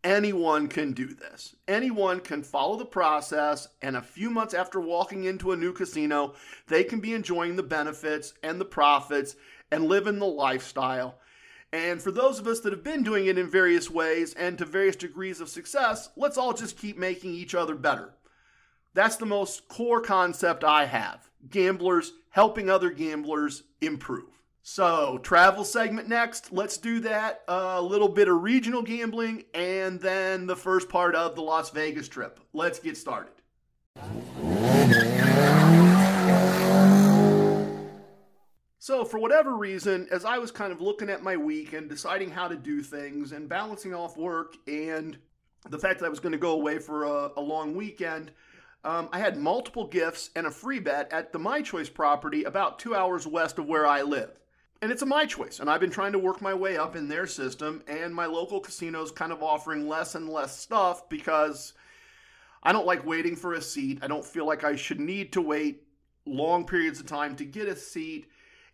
anyone 0.04 0.68
can 0.68 0.92
do 0.92 1.08
this. 1.08 1.56
Anyone 1.68 2.20
can 2.20 2.44
follow 2.44 2.78
the 2.78 2.86
process, 2.86 3.70
and 3.82 3.96
a 3.96 4.02
few 4.02 4.30
months 4.30 4.54
after 4.54 4.80
walking 4.80 5.24
into 5.24 5.52
a 5.52 5.58
new 5.58 5.74
casino, 5.74 6.34
they 6.68 6.84
can 6.84 7.00
be 7.00 7.14
enjoying 7.14 7.56
the 7.56 7.64
benefits 7.64 8.34
and 8.44 8.60
the 8.60 8.66
profits 8.66 9.36
and 9.72 9.86
living 9.86 10.20
the 10.20 10.26
lifestyle. 10.26 11.20
And 11.72 12.02
for 12.02 12.12
those 12.12 12.38
of 12.38 12.48
us 12.48 12.60
that 12.62 12.74
have 12.74 12.84
been 12.84 13.02
doing 13.02 13.26
it 13.26 13.38
in 13.38 13.50
various 13.50 13.90
ways 13.90 14.34
and 14.36 14.58
to 14.58 14.66
various 14.66 14.96
degrees 14.96 15.42
of 15.42 15.50
success, 15.50 16.10
let's 16.16 16.38
all 16.38 16.54
just 16.54 16.78
keep 16.78 16.98
making 16.98 17.34
each 17.34 17.56
other 17.56 17.74
better. 17.74 18.14
That's 18.94 19.16
the 19.16 19.26
most 19.26 19.68
core 19.68 20.02
concept 20.02 20.64
I 20.64 20.86
have. 20.86 21.30
Gamblers 21.50 22.14
helping 22.30 22.70
other 22.70 22.92
gamblers 22.92 23.64
improve. 23.82 24.26
So, 24.62 25.18
travel 25.18 25.66
segment 25.66 26.08
next. 26.08 26.54
Let's 26.54 26.78
do 26.78 27.02
that. 27.02 27.42
A 27.48 27.82
little 27.82 28.08
bit 28.08 28.30
of 28.30 28.42
regional 28.42 28.82
gambling 28.82 29.44
and 29.54 30.00
then 30.00 30.48
the 30.48 30.56
first 30.56 30.88
part 30.88 31.16
of 31.16 31.36
the 31.36 31.42
Las 31.42 31.70
Vegas 31.72 32.08
trip. 32.08 32.40
Let's 32.54 32.80
get 32.80 32.96
started. 32.96 33.34
So, 38.80 39.04
for 39.04 39.18
whatever 39.18 39.58
reason, 39.58 40.08
as 40.12 40.24
I 40.24 40.38
was 40.38 40.52
kind 40.52 40.72
of 40.72 40.82
looking 40.82 41.10
at 41.10 41.24
my 41.24 41.36
week 41.36 41.74
and 41.74 41.90
deciding 41.90 42.32
how 42.32 42.48
to 42.48 42.56
do 42.56 42.82
things 42.82 43.32
and 43.32 43.50
balancing 43.50 43.94
off 43.94 44.18
work 44.18 44.56
and 44.68 45.18
the 45.70 45.80
fact 45.80 46.00
that 46.00 46.06
I 46.06 46.10
was 46.10 46.20
going 46.20 46.34
to 46.34 46.38
go 46.38 46.52
away 46.52 46.80
for 46.80 47.06
a, 47.06 47.32
a 47.36 47.42
long 47.42 47.76
weekend, 47.76 48.32
um, 48.84 49.10
I 49.12 49.20
had 49.20 49.38
multiple 49.38 49.88
gifts 49.88 50.30
and 50.36 50.46
a 50.46 50.52
free 50.52 50.80
bet 50.80 51.12
at 51.12 51.32
the 51.32 51.40
My 51.40 51.62
Choice 51.62 51.90
property 51.90 52.44
about 52.44 52.80
two 52.80 52.96
hours 52.96 53.26
west 53.26 53.60
of 53.60 53.66
where 53.66 53.88
I 53.88 54.02
live 54.02 54.40
and 54.84 54.92
it's 54.92 55.02
a 55.02 55.06
my 55.06 55.26
choice. 55.26 55.62
And 55.62 55.70
I've 55.70 55.80
been 55.80 55.90
trying 55.90 56.12
to 56.12 56.20
work 56.20 56.42
my 56.42 56.54
way 56.54 56.76
up 56.76 56.98
in 56.98 57.08
their 57.08 57.26
system, 57.26 57.82
and 57.88 58.14
my 58.14 58.26
local 58.26 58.60
casino's 58.60 59.14
kind 59.14 59.32
of 59.32 59.42
offering 59.42 59.88
less 59.88 60.16
and 60.16 60.28
less 60.28 60.60
stuff 60.60 61.08
because 61.08 61.72
I 62.62 62.74
don't 62.74 62.86
like 62.86 63.06
waiting 63.06 63.38
for 63.38 63.54
a 63.54 63.62
seat. 63.62 64.00
I 64.02 64.08
don't 64.08 64.26
feel 64.26 64.46
like 64.46 64.66
I 64.66 64.76
should 64.76 65.00
need 65.00 65.32
to 65.34 65.42
wait 65.42 65.84
long 66.26 66.66
periods 66.66 67.00
of 67.00 67.06
time 67.06 67.38
to 67.38 67.46
get 67.46 67.70
a 67.70 67.78
seat. 67.78 68.28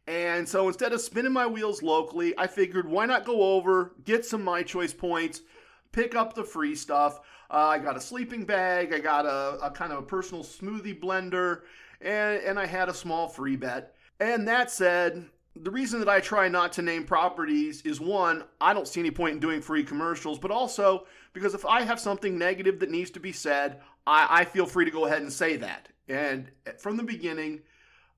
And 0.07 0.49
so 0.49 0.67
instead 0.67 0.93
of 0.93 1.01
spinning 1.01 1.31
my 1.31 1.45
wheels 1.45 1.83
locally, 1.83 2.33
I 2.39 2.47
figured 2.47 2.89
why 2.89 3.05
not 3.05 3.23
go 3.23 3.43
over, 3.43 3.93
get 4.03 4.25
some 4.25 4.43
my 4.43 4.63
choice 4.63 4.93
points, 4.93 5.43
pick 5.91 6.15
up 6.15 6.33
the 6.33 6.43
free 6.43 6.73
stuff. 6.73 7.19
Uh, 7.51 7.67
I 7.69 7.79
got 7.79 7.97
a 7.97 8.01
sleeping 8.01 8.45
bag, 8.45 8.93
I 8.93 8.99
got 8.99 9.25
a, 9.25 9.57
a 9.63 9.71
kind 9.71 9.91
of 9.91 9.99
a 9.99 10.03
personal 10.03 10.43
smoothie 10.43 10.99
blender, 10.99 11.61
and, 11.99 12.41
and 12.43 12.59
I 12.59 12.65
had 12.65 12.89
a 12.89 12.93
small 12.93 13.27
free 13.27 13.55
bet. 13.55 13.95
And 14.19 14.47
that 14.47 14.69
said, 14.69 15.25
the 15.55 15.71
reason 15.71 15.99
that 15.99 16.09
I 16.09 16.19
try 16.19 16.47
not 16.47 16.71
to 16.73 16.81
name 16.81 17.03
properties 17.05 17.81
is 17.81 17.99
one, 17.99 18.43
I 18.61 18.73
don't 18.73 18.87
see 18.87 18.99
any 18.99 19.11
point 19.11 19.33
in 19.33 19.39
doing 19.39 19.61
free 19.61 19.83
commercials, 19.83 20.37
but 20.37 20.51
also 20.51 21.05
because 21.33 21.53
if 21.53 21.65
I 21.65 21.81
have 21.81 21.99
something 21.99 22.37
negative 22.37 22.79
that 22.79 22.91
needs 22.91 23.09
to 23.11 23.19
be 23.19 23.31
said, 23.31 23.81
I, 24.05 24.41
I 24.41 24.45
feel 24.45 24.65
free 24.65 24.85
to 24.85 24.91
go 24.91 25.05
ahead 25.05 25.21
and 25.21 25.31
say 25.31 25.57
that. 25.57 25.89
And 26.07 26.51
from 26.77 26.97
the 26.97 27.03
beginning, 27.03 27.61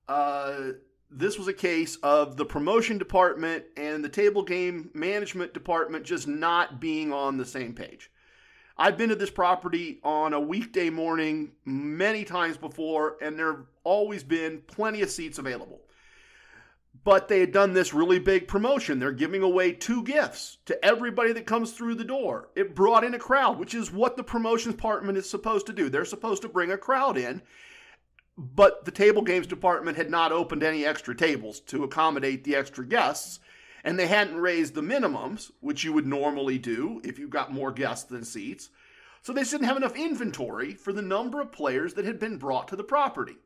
uh, 0.08 0.72
this 1.10 1.38
was 1.38 1.48
a 1.48 1.52
case 1.52 1.96
of 2.02 2.36
the 2.36 2.44
promotion 2.44 2.96
department 2.96 3.64
and 3.76 4.04
the 4.04 4.08
table 4.08 4.42
game 4.42 4.90
management 4.94 5.52
department 5.52 6.04
just 6.04 6.26
not 6.26 6.80
being 6.80 7.12
on 7.12 7.36
the 7.36 7.44
same 7.44 7.74
page. 7.74 8.10
I've 8.82 8.98
been 8.98 9.10
to 9.10 9.14
this 9.14 9.30
property 9.30 10.00
on 10.02 10.32
a 10.32 10.40
weekday 10.40 10.90
morning 10.90 11.52
many 11.64 12.24
times 12.24 12.56
before, 12.56 13.16
and 13.22 13.38
there 13.38 13.52
have 13.52 13.66
always 13.84 14.24
been 14.24 14.60
plenty 14.66 15.02
of 15.02 15.10
seats 15.10 15.38
available 15.38 15.82
but 17.04 17.26
they 17.26 17.40
had 17.40 17.52
done 17.52 17.72
this 17.72 17.92
really 17.92 18.18
big 18.18 18.46
promotion. 18.46 18.98
They're 18.98 19.12
giving 19.12 19.42
away 19.42 19.72
two 19.72 20.04
gifts 20.04 20.58
to 20.66 20.84
everybody 20.84 21.32
that 21.32 21.46
comes 21.46 21.72
through 21.72 21.96
the 21.96 22.04
door. 22.04 22.50
It 22.54 22.76
brought 22.76 23.02
in 23.02 23.14
a 23.14 23.18
crowd, 23.18 23.58
which 23.58 23.74
is 23.74 23.90
what 23.90 24.16
the 24.16 24.22
promotions 24.22 24.76
department 24.76 25.18
is 25.18 25.28
supposed 25.28 25.66
to 25.66 25.72
do. 25.72 25.88
They're 25.88 26.04
supposed 26.04 26.42
to 26.42 26.48
bring 26.48 26.70
a 26.70 26.78
crowd 26.78 27.18
in, 27.18 27.42
but 28.36 28.84
the 28.84 28.92
table 28.92 29.22
games 29.22 29.48
department 29.48 29.96
had 29.96 30.10
not 30.10 30.30
opened 30.30 30.62
any 30.62 30.86
extra 30.86 31.14
tables 31.14 31.58
to 31.60 31.82
accommodate 31.82 32.44
the 32.44 32.54
extra 32.54 32.86
guests, 32.86 33.40
and 33.84 33.98
they 33.98 34.06
hadn't 34.06 34.36
raised 34.36 34.74
the 34.74 34.80
minimums, 34.80 35.50
which 35.60 35.84
you 35.84 35.92
would 35.92 36.06
normally 36.06 36.58
do 36.58 37.00
if 37.04 37.18
you've 37.18 37.30
got 37.30 37.52
more 37.52 37.72
guests 37.72 38.04
than 38.04 38.24
seats. 38.24 38.70
So 39.22 39.32
they 39.32 39.44
didn't 39.44 39.64
have 39.64 39.76
enough 39.76 39.96
inventory 39.96 40.74
for 40.74 40.92
the 40.92 41.02
number 41.02 41.40
of 41.40 41.52
players 41.52 41.94
that 41.94 42.04
had 42.04 42.18
been 42.18 42.38
brought 42.38 42.68
to 42.68 42.76
the 42.76 42.84
property 42.84 43.36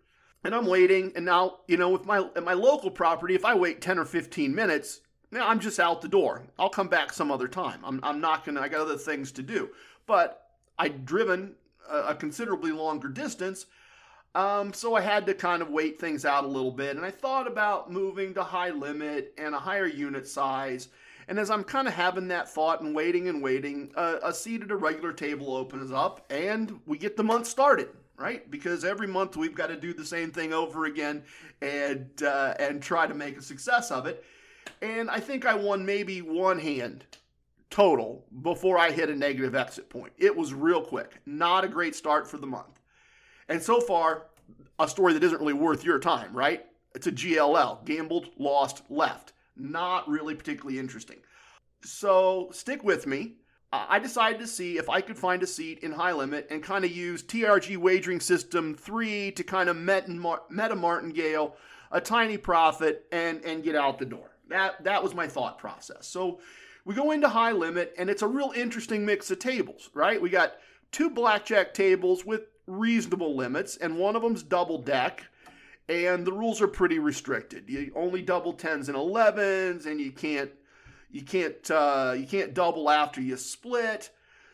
and 0.46 0.54
I'm 0.54 0.66
waiting. 0.66 1.12
And 1.16 1.24
now, 1.24 1.58
you 1.66 1.76
know, 1.76 1.90
with 1.90 2.06
my 2.06 2.18
at 2.36 2.44
my 2.44 2.54
local 2.54 2.90
property, 2.90 3.34
if 3.34 3.44
I 3.44 3.54
wait 3.54 3.80
10 3.80 3.98
or 3.98 4.04
15 4.04 4.54
minutes, 4.54 5.00
now 5.30 5.48
I'm 5.48 5.60
just 5.60 5.80
out 5.80 6.00
the 6.00 6.08
door. 6.08 6.44
I'll 6.58 6.70
come 6.70 6.88
back 6.88 7.12
some 7.12 7.30
other 7.30 7.48
time. 7.48 7.80
I'm, 7.84 8.00
I'm 8.02 8.20
not 8.20 8.44
gonna. 8.44 8.60
I 8.60 8.68
got 8.68 8.80
other 8.80 8.96
things 8.96 9.32
to 9.32 9.42
do. 9.42 9.70
But 10.06 10.48
I'd 10.78 11.04
driven 11.04 11.54
a, 11.90 11.98
a 11.98 12.14
considerably 12.14 12.72
longer 12.72 13.08
distance, 13.08 13.66
um, 14.36 14.72
so 14.72 14.94
I 14.94 15.00
had 15.00 15.26
to 15.26 15.34
kind 15.34 15.62
of 15.62 15.70
wait 15.70 15.98
things 15.98 16.24
out 16.24 16.44
a 16.44 16.48
little 16.48 16.70
bit. 16.70 16.96
And 16.96 17.04
I 17.04 17.10
thought 17.10 17.46
about 17.46 17.90
moving 17.90 18.34
to 18.34 18.42
high 18.42 18.70
limit 18.70 19.32
and 19.38 19.54
a 19.54 19.58
higher 19.58 19.86
unit 19.86 20.28
size. 20.28 20.88
And 21.28 21.38
as 21.38 21.50
I'm 21.50 21.64
kind 21.64 21.88
of 21.88 21.94
having 21.94 22.28
that 22.28 22.48
thought 22.48 22.82
and 22.82 22.94
waiting 22.94 23.28
and 23.28 23.42
waiting, 23.42 23.90
uh, 23.96 24.18
a 24.22 24.32
seat 24.32 24.62
at 24.62 24.70
a 24.70 24.76
regular 24.76 25.12
table 25.12 25.56
opens 25.56 25.90
up, 25.90 26.24
and 26.30 26.78
we 26.86 26.98
get 26.98 27.16
the 27.16 27.24
month 27.24 27.46
started 27.46 27.88
right? 28.18 28.50
Because 28.50 28.84
every 28.84 29.06
month 29.06 29.36
we've 29.36 29.54
got 29.54 29.66
to 29.66 29.76
do 29.76 29.92
the 29.92 30.04
same 30.04 30.30
thing 30.30 30.52
over 30.52 30.86
again 30.86 31.22
and 31.60 32.08
uh, 32.22 32.54
and 32.58 32.82
try 32.82 33.06
to 33.06 33.14
make 33.14 33.36
a 33.36 33.42
success 33.42 33.90
of 33.90 34.06
it. 34.06 34.24
And 34.82 35.10
I 35.10 35.20
think 35.20 35.46
I 35.46 35.54
won 35.54 35.84
maybe 35.84 36.22
one 36.22 36.58
hand 36.58 37.04
total 37.70 38.24
before 38.42 38.78
I 38.78 38.90
hit 38.90 39.10
a 39.10 39.14
negative 39.14 39.54
exit 39.54 39.90
point. 39.90 40.12
It 40.16 40.34
was 40.34 40.54
real 40.54 40.82
quick. 40.82 41.20
Not 41.26 41.64
a 41.64 41.68
great 41.68 41.94
start 41.94 42.28
for 42.28 42.38
the 42.38 42.46
month. 42.46 42.75
And 43.48 43.62
so 43.62 43.80
far, 43.80 44.26
a 44.78 44.88
story 44.88 45.12
that 45.12 45.22
isn't 45.22 45.40
really 45.40 45.52
worth 45.52 45.84
your 45.84 45.98
time, 45.98 46.34
right? 46.34 46.66
It's 46.94 47.06
a 47.06 47.12
GLL, 47.12 47.84
gambled, 47.84 48.30
lost, 48.38 48.82
left. 48.88 49.32
Not 49.56 50.08
really 50.08 50.34
particularly 50.34 50.78
interesting. 50.78 51.18
So 51.82 52.48
stick 52.52 52.82
with 52.82 53.06
me. 53.06 53.36
I 53.72 53.98
decided 53.98 54.40
to 54.40 54.46
see 54.46 54.78
if 54.78 54.88
I 54.88 55.00
could 55.00 55.18
find 55.18 55.42
a 55.42 55.46
seat 55.46 55.80
in 55.80 55.92
high 55.92 56.12
limit 56.12 56.46
and 56.50 56.62
kind 56.62 56.84
of 56.84 56.90
use 56.90 57.22
TRG 57.22 57.76
wagering 57.76 58.20
system 58.20 58.74
3 58.74 59.32
to 59.32 59.42
kind 59.42 59.68
of 59.68 59.76
meta 59.76 60.76
martingale 60.76 61.56
a 61.90 62.00
tiny 62.00 62.36
profit 62.36 63.06
and 63.12 63.44
and 63.44 63.62
get 63.62 63.74
out 63.74 63.98
the 63.98 64.06
door. 64.06 64.30
That 64.48 64.82
that 64.84 65.02
was 65.02 65.14
my 65.14 65.26
thought 65.26 65.58
process. 65.58 66.06
So 66.06 66.40
we 66.84 66.94
go 66.94 67.10
into 67.10 67.28
high 67.28 67.52
limit 67.52 67.94
and 67.98 68.08
it's 68.08 68.22
a 68.22 68.26
real 68.26 68.52
interesting 68.54 69.04
mix 69.04 69.30
of 69.30 69.38
tables, 69.38 69.90
right? 69.92 70.20
We 70.20 70.30
got 70.30 70.54
two 70.92 71.10
blackjack 71.10 71.74
tables 71.74 72.24
with 72.24 72.42
reasonable 72.66 73.36
limits 73.36 73.76
and 73.76 73.98
one 73.98 74.16
of 74.16 74.22
them's 74.22 74.42
double 74.42 74.78
deck 74.78 75.24
and 75.88 76.26
the 76.26 76.32
rules 76.32 76.60
are 76.60 76.68
pretty 76.68 76.98
restricted. 76.98 77.68
You 77.68 77.92
only 77.94 78.22
double 78.22 78.54
10s 78.54 78.88
and 78.88 78.96
11s 78.96 79.86
and 79.86 80.00
you 80.00 80.12
can't 80.12 80.50
you 81.10 81.22
can't 81.22 81.70
uh, 81.70 82.14
you 82.16 82.26
can't 82.26 82.54
double 82.54 82.90
after 82.90 83.20
you 83.20 83.36
split. 83.36 84.10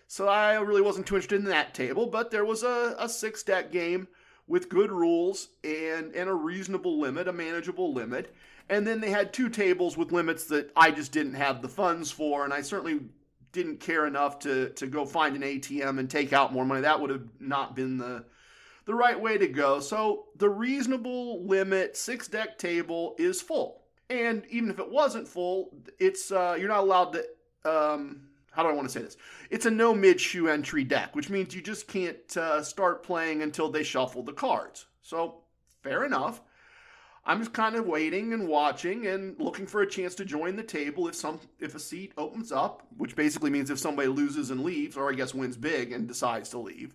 So 0.06 0.28
I 0.28 0.54
really 0.56 0.82
wasn't 0.82 1.06
too 1.06 1.14
interested 1.14 1.40
in 1.40 1.46
that 1.46 1.72
table, 1.72 2.06
but 2.06 2.30
there 2.30 2.44
was 2.44 2.62
a, 2.62 2.94
a 2.98 3.08
six 3.08 3.42
deck 3.42 3.72
game 3.72 4.08
with 4.46 4.68
good 4.68 4.92
rules 4.92 5.48
and, 5.64 6.14
and 6.14 6.28
a 6.28 6.34
reasonable 6.34 7.00
limit, 7.00 7.28
a 7.28 7.32
manageable 7.32 7.94
limit. 7.94 8.34
And 8.68 8.86
then 8.86 9.00
they 9.00 9.08
had 9.10 9.32
two 9.32 9.48
tables 9.48 9.96
with 9.96 10.12
limits 10.12 10.44
that 10.46 10.70
I 10.76 10.90
just 10.90 11.12
didn't 11.12 11.34
have 11.34 11.62
the 11.62 11.68
funds 11.68 12.10
for, 12.10 12.44
and 12.44 12.52
I 12.52 12.60
certainly 12.60 13.00
didn't 13.52 13.80
care 13.80 14.06
enough 14.06 14.38
to, 14.40 14.70
to 14.70 14.86
go 14.86 15.04
find 15.04 15.36
an 15.36 15.42
ATM 15.42 15.98
and 15.98 16.10
take 16.10 16.32
out 16.32 16.52
more 16.52 16.64
money. 16.64 16.80
That 16.80 17.00
would 17.00 17.10
have 17.10 17.28
not 17.38 17.76
been 17.76 17.98
the 17.98 18.24
the 18.84 18.94
right 18.94 19.20
way 19.20 19.38
to 19.38 19.46
go. 19.46 19.78
So 19.80 20.26
the 20.36 20.48
reasonable 20.48 21.46
limit 21.46 21.96
six 21.96 22.26
deck 22.26 22.58
table 22.58 23.14
is 23.18 23.40
full. 23.40 23.82
And 24.10 24.44
even 24.50 24.70
if 24.70 24.78
it 24.78 24.90
wasn't 24.90 25.28
full, 25.28 25.70
it's 25.98 26.32
uh, 26.32 26.56
you're 26.58 26.68
not 26.68 26.80
allowed 26.80 27.12
to. 27.12 27.24
Um, 27.64 28.28
how 28.50 28.62
do 28.62 28.68
I 28.68 28.72
want 28.72 28.86
to 28.88 28.92
say 28.92 29.00
this? 29.02 29.16
It's 29.50 29.66
a 29.66 29.70
no 29.70 29.94
mid 29.94 30.20
shoe 30.20 30.48
entry 30.48 30.84
deck, 30.84 31.14
which 31.14 31.30
means 31.30 31.54
you 31.54 31.62
just 31.62 31.88
can't 31.88 32.36
uh, 32.36 32.62
start 32.62 33.02
playing 33.02 33.42
until 33.42 33.70
they 33.70 33.82
shuffle 33.82 34.22
the 34.22 34.32
cards. 34.32 34.86
So 35.00 35.42
fair 35.82 36.04
enough. 36.04 36.42
I'm 37.24 37.38
just 37.38 37.52
kind 37.52 37.76
of 37.76 37.86
waiting 37.86 38.32
and 38.32 38.48
watching 38.48 39.06
and 39.06 39.38
looking 39.38 39.66
for 39.66 39.82
a 39.82 39.88
chance 39.88 40.14
to 40.16 40.24
join 40.24 40.56
the 40.56 40.62
table 40.62 41.06
if 41.06 41.14
some 41.14 41.38
if 41.60 41.74
a 41.74 41.78
seat 41.78 42.12
opens 42.18 42.50
up, 42.50 42.82
which 42.96 43.14
basically 43.14 43.50
means 43.50 43.70
if 43.70 43.78
somebody 43.78 44.08
loses 44.08 44.50
and 44.50 44.64
leaves, 44.64 44.96
or 44.96 45.10
I 45.10 45.14
guess 45.14 45.34
wins 45.34 45.56
big 45.56 45.92
and 45.92 46.08
decides 46.08 46.48
to 46.50 46.58
leave. 46.58 46.94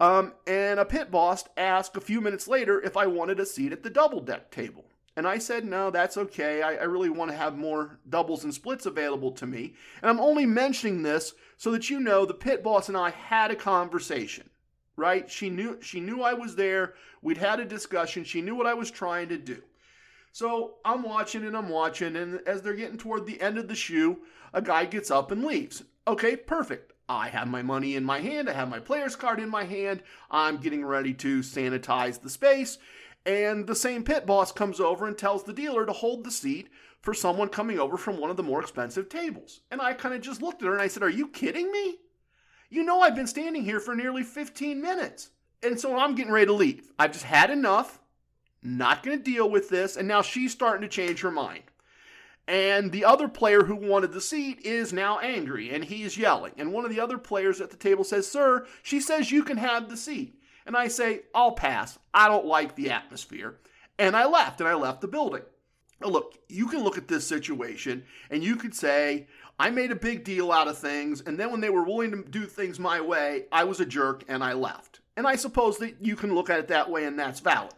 Um, 0.00 0.34
and 0.46 0.78
a 0.78 0.84
pit 0.84 1.10
boss 1.10 1.44
asked 1.56 1.96
a 1.96 2.00
few 2.00 2.20
minutes 2.20 2.46
later 2.46 2.80
if 2.80 2.96
I 2.96 3.06
wanted 3.06 3.40
a 3.40 3.46
seat 3.46 3.72
at 3.72 3.82
the 3.82 3.90
double 3.90 4.20
deck 4.20 4.50
table. 4.50 4.84
And 5.16 5.26
I 5.26 5.38
said, 5.38 5.64
no, 5.64 5.90
that's 5.90 6.16
okay. 6.16 6.62
I, 6.62 6.74
I, 6.74 6.84
really 6.84 7.10
want 7.10 7.32
to 7.32 7.36
have 7.36 7.58
more 7.58 7.98
doubles 8.08 8.44
and 8.44 8.54
splits 8.54 8.86
available 8.86 9.32
to 9.32 9.46
me. 9.46 9.74
And 10.00 10.08
I'm 10.08 10.20
only 10.20 10.46
mentioning 10.46 11.02
this 11.02 11.34
so 11.56 11.72
that 11.72 11.90
you 11.90 11.98
know 11.98 12.24
the 12.24 12.34
pit 12.34 12.62
boss 12.62 12.86
and 12.86 12.96
I 12.96 13.10
had 13.10 13.50
a 13.50 13.56
conversation, 13.56 14.48
right? 14.98 15.30
She 15.30 15.48
knew 15.48 15.78
she 15.80 16.00
knew 16.00 16.22
I 16.22 16.34
was 16.34 16.56
there. 16.56 16.94
We'd 17.22 17.38
had 17.38 17.60
a 17.60 17.64
discussion. 17.64 18.24
She 18.24 18.42
knew 18.42 18.54
what 18.54 18.66
I 18.66 18.74
was 18.74 18.90
trying 18.90 19.28
to 19.28 19.38
do. 19.38 19.62
So 20.32 20.74
I'm 20.84 21.02
watching 21.02 21.44
and 21.46 21.56
I'm 21.56 21.68
watching, 21.68 22.16
and 22.16 22.40
as 22.46 22.60
they're 22.60 22.74
getting 22.74 22.98
toward 22.98 23.26
the 23.26 23.40
end 23.40 23.56
of 23.56 23.68
the 23.68 23.74
shoe, 23.74 24.18
a 24.52 24.60
guy 24.60 24.84
gets 24.84 25.10
up 25.10 25.30
and 25.30 25.44
leaves. 25.44 25.82
Okay, 26.06 26.36
perfect. 26.36 26.92
I 27.08 27.28
have 27.28 27.48
my 27.48 27.62
money 27.62 27.96
in 27.96 28.04
my 28.04 28.20
hand. 28.20 28.50
I 28.50 28.52
have 28.52 28.68
my 28.68 28.80
player's 28.80 29.16
card 29.16 29.40
in 29.40 29.48
my 29.48 29.64
hand. 29.64 30.02
I'm 30.30 30.58
getting 30.58 30.84
ready 30.84 31.14
to 31.14 31.40
sanitize 31.40 32.20
the 32.20 32.28
space. 32.28 32.78
And 33.24 33.66
the 33.66 33.74
same 33.74 34.04
pit 34.04 34.26
boss 34.26 34.52
comes 34.52 34.80
over 34.80 35.06
and 35.06 35.16
tells 35.16 35.44
the 35.44 35.52
dealer 35.52 35.86
to 35.86 35.92
hold 35.92 36.24
the 36.24 36.30
seat 36.30 36.68
for 37.00 37.14
someone 37.14 37.48
coming 37.48 37.78
over 37.78 37.96
from 37.96 38.18
one 38.18 38.30
of 38.30 38.36
the 38.36 38.42
more 38.42 38.60
expensive 38.60 39.08
tables. 39.08 39.60
And 39.70 39.80
I 39.80 39.94
kind 39.94 40.14
of 40.14 40.20
just 40.20 40.42
looked 40.42 40.62
at 40.62 40.68
her 40.68 40.74
and 40.74 40.82
I 40.82 40.88
said, 40.88 41.02
Are 41.02 41.08
you 41.08 41.28
kidding 41.28 41.70
me? 41.72 41.98
You 42.70 42.84
know, 42.84 43.00
I've 43.00 43.16
been 43.16 43.26
standing 43.26 43.64
here 43.64 43.80
for 43.80 43.94
nearly 43.94 44.22
15 44.22 44.80
minutes. 44.80 45.30
And 45.62 45.78
so 45.78 45.96
I'm 45.96 46.14
getting 46.14 46.32
ready 46.32 46.46
to 46.46 46.52
leave. 46.52 46.92
I've 46.98 47.12
just 47.12 47.24
had 47.24 47.50
enough, 47.50 47.98
not 48.62 49.02
going 49.02 49.18
to 49.18 49.24
deal 49.24 49.50
with 49.50 49.68
this. 49.68 49.96
And 49.96 50.06
now 50.06 50.22
she's 50.22 50.52
starting 50.52 50.82
to 50.82 50.94
change 50.94 51.20
her 51.20 51.30
mind. 51.30 51.64
And 52.46 52.92
the 52.92 53.04
other 53.04 53.28
player 53.28 53.64
who 53.64 53.76
wanted 53.76 54.12
the 54.12 54.20
seat 54.20 54.60
is 54.64 54.92
now 54.92 55.18
angry 55.18 55.70
and 55.70 55.84
he's 55.84 56.16
yelling. 56.16 56.52
And 56.56 56.72
one 56.72 56.84
of 56.84 56.90
the 56.90 57.00
other 57.00 57.18
players 57.18 57.60
at 57.60 57.70
the 57.70 57.76
table 57.76 58.04
says, 58.04 58.30
Sir, 58.30 58.66
she 58.82 59.00
says 59.00 59.30
you 59.30 59.42
can 59.42 59.58
have 59.58 59.88
the 59.88 59.96
seat 59.96 60.38
and 60.68 60.76
I 60.76 60.88
say, 60.88 61.22
I'll 61.34 61.52
pass. 61.52 61.98
I 62.12 62.28
don't 62.28 62.46
like 62.46 62.74
the 62.74 62.90
atmosphere. 62.90 63.56
And 63.98 64.14
I 64.14 64.26
left, 64.26 64.60
and 64.60 64.68
I 64.68 64.74
left 64.74 65.00
the 65.00 65.08
building. 65.08 65.42
Now, 66.00 66.08
look, 66.08 66.38
you 66.48 66.68
can 66.68 66.84
look 66.84 66.96
at 66.96 67.08
this 67.08 67.26
situation 67.26 68.04
and 68.30 68.44
you 68.44 68.54
could 68.54 68.74
say, 68.74 69.26
I 69.58 69.70
made 69.70 69.90
a 69.90 69.96
big 69.96 70.22
deal 70.22 70.52
out 70.52 70.68
of 70.68 70.78
things, 70.78 71.20
and 71.20 71.38
then 71.38 71.50
when 71.50 71.60
they 71.60 71.70
were 71.70 71.82
willing 71.82 72.12
to 72.12 72.22
do 72.22 72.46
things 72.46 72.78
my 72.78 73.00
way, 73.00 73.46
I 73.50 73.64
was 73.64 73.80
a 73.80 73.86
jerk 73.86 74.24
and 74.28 74.44
I 74.44 74.52
left. 74.52 75.00
And 75.16 75.26
I 75.26 75.34
suppose 75.34 75.78
that 75.78 75.96
you 76.00 76.14
can 76.14 76.34
look 76.34 76.48
at 76.48 76.60
it 76.60 76.68
that 76.68 76.90
way, 76.90 77.04
and 77.04 77.18
that's 77.18 77.40
valid. 77.40 77.74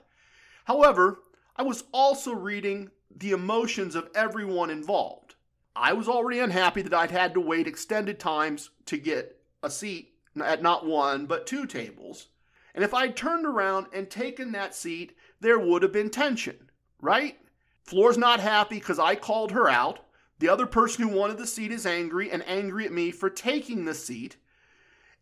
However, 0.64 1.20
I 1.56 1.62
was 1.62 1.84
also 1.92 2.32
reading 2.32 2.90
the 3.16 3.30
emotions 3.30 3.94
of 3.94 4.10
everyone 4.14 4.70
involved. 4.70 5.34
I 5.74 5.94
was 5.94 6.08
already 6.08 6.40
unhappy 6.40 6.82
that 6.82 6.92
I'd 6.92 7.10
had 7.10 7.32
to 7.34 7.40
wait 7.40 7.66
extended 7.66 8.18
times 8.18 8.70
to 8.86 8.98
get 8.98 9.40
a 9.62 9.70
seat 9.70 10.14
at 10.42 10.62
not 10.62 10.86
one, 10.86 11.26
but 11.26 11.46
two 11.46 11.66
tables. 11.66 12.26
And 12.74 12.84
if 12.84 12.92
I'd 12.92 13.16
turned 13.16 13.46
around 13.46 13.86
and 13.92 14.08
taken 14.10 14.52
that 14.52 14.74
seat, 14.74 15.16
there 15.40 15.58
would 15.58 15.82
have 15.82 15.92
been 15.92 16.10
tension, 16.10 16.70
right? 17.00 17.38
Floor's 17.82 18.18
not 18.18 18.40
happy 18.40 18.76
because 18.76 18.98
I 18.98 19.14
called 19.14 19.52
her 19.52 19.68
out. 19.68 20.00
The 20.40 20.48
other 20.48 20.64
person 20.64 21.06
who 21.06 21.14
wanted 21.14 21.36
the 21.36 21.46
seat 21.46 21.70
is 21.70 21.84
angry 21.84 22.30
and 22.30 22.42
angry 22.48 22.86
at 22.86 22.92
me 22.92 23.10
for 23.10 23.28
taking 23.28 23.84
the 23.84 23.94
seat. 23.94 24.38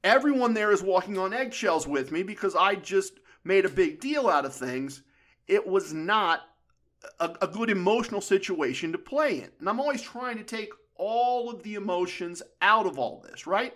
Everyone 0.05 0.55
there 0.55 0.71
is 0.71 0.81
walking 0.81 1.19
on 1.19 1.33
eggshells 1.33 1.89
with 1.89 2.13
me 2.13 2.23
because 2.23 2.55
I 2.55 2.77
just 2.77 3.19
made 3.43 3.65
a 3.65 3.69
big 3.69 3.99
deal 3.99 4.29
out 4.29 4.45
of 4.45 4.55
things. 4.55 5.03
It 5.49 5.67
was 5.67 5.93
not 5.93 6.43
a, 7.19 7.35
a, 7.43 7.49
good 7.49 7.69
emotional 7.69 8.21
situation 8.21 8.93
to 8.93 8.99
play 8.99 9.41
in. 9.41 9.51
And 9.59 9.69
I'm 9.69 9.81
always 9.81 10.03
trying 10.03 10.37
to 10.37 10.45
take 10.45 10.71
all 10.95 11.51
of 11.51 11.65
the 11.65 11.75
emotions 11.75 12.41
out 12.63 12.87
of 12.87 12.97
all 12.97 13.21
this, 13.29 13.45
right? 13.45 13.75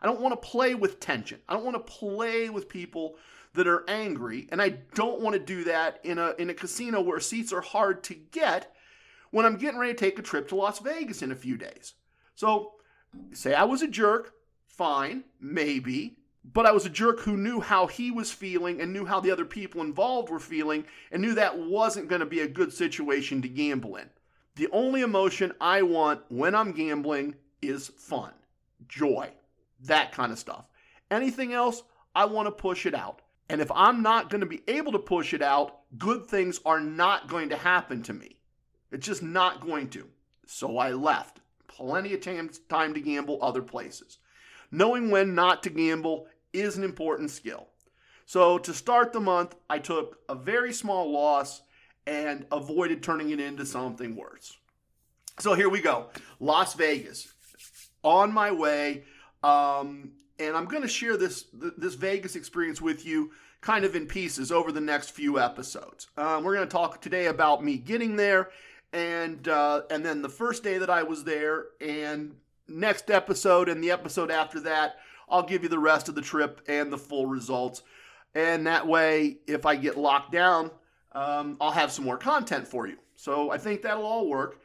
I 0.00 0.06
don't 0.06 0.20
want 0.20 0.40
to 0.40 0.48
play 0.48 0.76
with 0.76 1.00
tension. 1.00 1.40
I 1.48 1.54
don't 1.54 1.64
want 1.64 1.76
to 1.76 1.92
play 1.92 2.50
with 2.50 2.68
people 2.68 3.16
that 3.54 3.66
are 3.66 3.84
angry, 3.88 4.48
and 4.52 4.62
I 4.62 4.70
don't 4.94 5.20
want 5.20 5.34
to 5.34 5.40
do 5.40 5.64
that 5.64 6.00
in 6.04 6.18
a 6.18 6.34
in 6.38 6.50
a 6.50 6.54
casino 6.54 7.00
where 7.00 7.20
seats 7.20 7.52
are 7.52 7.60
hard 7.60 8.02
to 8.04 8.14
get 8.14 8.73
when 9.34 9.44
I'm 9.44 9.56
getting 9.56 9.80
ready 9.80 9.92
to 9.92 9.98
take 9.98 10.16
a 10.16 10.22
trip 10.22 10.46
to 10.46 10.54
Las 10.54 10.78
Vegas 10.78 11.20
in 11.20 11.32
a 11.32 11.34
few 11.34 11.56
days. 11.56 11.94
So, 12.36 12.74
say 13.32 13.52
I 13.52 13.64
was 13.64 13.82
a 13.82 13.88
jerk, 13.88 14.32
fine, 14.68 15.24
maybe, 15.40 16.18
but 16.44 16.66
I 16.66 16.70
was 16.70 16.86
a 16.86 16.90
jerk 16.90 17.18
who 17.18 17.36
knew 17.36 17.58
how 17.58 17.88
he 17.88 18.12
was 18.12 18.30
feeling 18.30 18.80
and 18.80 18.92
knew 18.92 19.04
how 19.04 19.18
the 19.18 19.32
other 19.32 19.44
people 19.44 19.80
involved 19.80 20.28
were 20.28 20.38
feeling 20.38 20.84
and 21.10 21.20
knew 21.20 21.34
that 21.34 21.58
wasn't 21.58 22.06
going 22.06 22.20
to 22.20 22.26
be 22.26 22.42
a 22.42 22.48
good 22.48 22.72
situation 22.72 23.42
to 23.42 23.48
gamble 23.48 23.96
in. 23.96 24.08
The 24.54 24.68
only 24.70 25.00
emotion 25.00 25.52
I 25.60 25.82
want 25.82 26.20
when 26.28 26.54
I'm 26.54 26.70
gambling 26.70 27.34
is 27.60 27.88
fun, 27.88 28.34
joy, 28.86 29.32
that 29.80 30.12
kind 30.12 30.30
of 30.30 30.38
stuff. 30.38 30.66
Anything 31.10 31.52
else, 31.52 31.82
I 32.14 32.26
want 32.26 32.46
to 32.46 32.52
push 32.52 32.86
it 32.86 32.94
out. 32.94 33.20
And 33.48 33.60
if 33.60 33.72
I'm 33.72 34.00
not 34.00 34.30
going 34.30 34.42
to 34.42 34.46
be 34.46 34.62
able 34.68 34.92
to 34.92 35.00
push 35.00 35.34
it 35.34 35.42
out, 35.42 35.80
good 35.98 36.26
things 36.26 36.60
are 36.64 36.78
not 36.78 37.26
going 37.26 37.48
to 37.48 37.56
happen 37.56 38.04
to 38.04 38.12
me. 38.12 38.36
It's 38.94 39.06
just 39.06 39.22
not 39.22 39.60
going 39.60 39.88
to. 39.90 40.08
So 40.46 40.78
I 40.78 40.92
left. 40.92 41.40
Plenty 41.66 42.14
of 42.14 42.20
time 42.68 42.94
to 42.94 43.00
gamble 43.00 43.38
other 43.42 43.62
places. 43.62 44.18
Knowing 44.70 45.10
when 45.10 45.34
not 45.34 45.62
to 45.64 45.70
gamble 45.70 46.28
is 46.52 46.76
an 46.76 46.84
important 46.84 47.30
skill. 47.30 47.68
So 48.26 48.58
to 48.58 48.72
start 48.72 49.12
the 49.12 49.20
month, 49.20 49.56
I 49.68 49.80
took 49.80 50.20
a 50.28 50.34
very 50.34 50.72
small 50.72 51.10
loss 51.10 51.62
and 52.06 52.46
avoided 52.52 53.02
turning 53.02 53.30
it 53.30 53.40
into 53.40 53.66
something 53.66 54.14
worse. 54.14 54.56
So 55.40 55.54
here 55.54 55.68
we 55.68 55.80
go 55.80 56.10
Las 56.38 56.74
Vegas. 56.74 57.32
On 58.04 58.32
my 58.32 58.52
way. 58.52 59.04
Um, 59.42 60.12
and 60.38 60.56
I'm 60.56 60.66
going 60.66 60.82
to 60.82 60.88
share 60.88 61.16
this 61.16 61.46
this 61.52 61.94
Vegas 61.94 62.36
experience 62.36 62.80
with 62.80 63.04
you 63.04 63.32
kind 63.60 63.84
of 63.84 63.96
in 63.96 64.06
pieces 64.06 64.52
over 64.52 64.70
the 64.72 64.80
next 64.80 65.10
few 65.10 65.38
episodes. 65.40 66.08
Um, 66.16 66.44
we're 66.44 66.54
going 66.54 66.68
to 66.68 66.72
talk 66.72 67.00
today 67.00 67.26
about 67.26 67.64
me 67.64 67.78
getting 67.78 68.14
there, 68.16 68.50
and 68.94 69.48
uh, 69.48 69.82
and 69.90 70.06
then 70.06 70.22
the 70.22 70.28
first 70.28 70.62
day 70.62 70.78
that 70.78 70.88
I 70.88 71.02
was 71.02 71.24
there, 71.24 71.66
and 71.80 72.36
next 72.68 73.10
episode 73.10 73.68
and 73.68 73.82
the 73.82 73.90
episode 73.90 74.30
after 74.30 74.60
that, 74.60 74.96
I'll 75.28 75.42
give 75.42 75.64
you 75.64 75.68
the 75.68 75.78
rest 75.78 76.08
of 76.08 76.14
the 76.14 76.22
trip 76.22 76.62
and 76.68 76.92
the 76.92 76.96
full 76.96 77.26
results. 77.26 77.82
And 78.34 78.66
that 78.66 78.86
way, 78.86 79.38
if 79.46 79.66
I 79.66 79.76
get 79.76 79.98
locked 79.98 80.32
down, 80.32 80.70
um, 81.12 81.56
I'll 81.60 81.72
have 81.72 81.92
some 81.92 82.04
more 82.04 82.16
content 82.16 82.66
for 82.66 82.86
you. 82.86 82.96
So 83.16 83.50
I 83.50 83.58
think 83.58 83.82
that'll 83.82 84.06
all 84.06 84.28
work. 84.28 84.60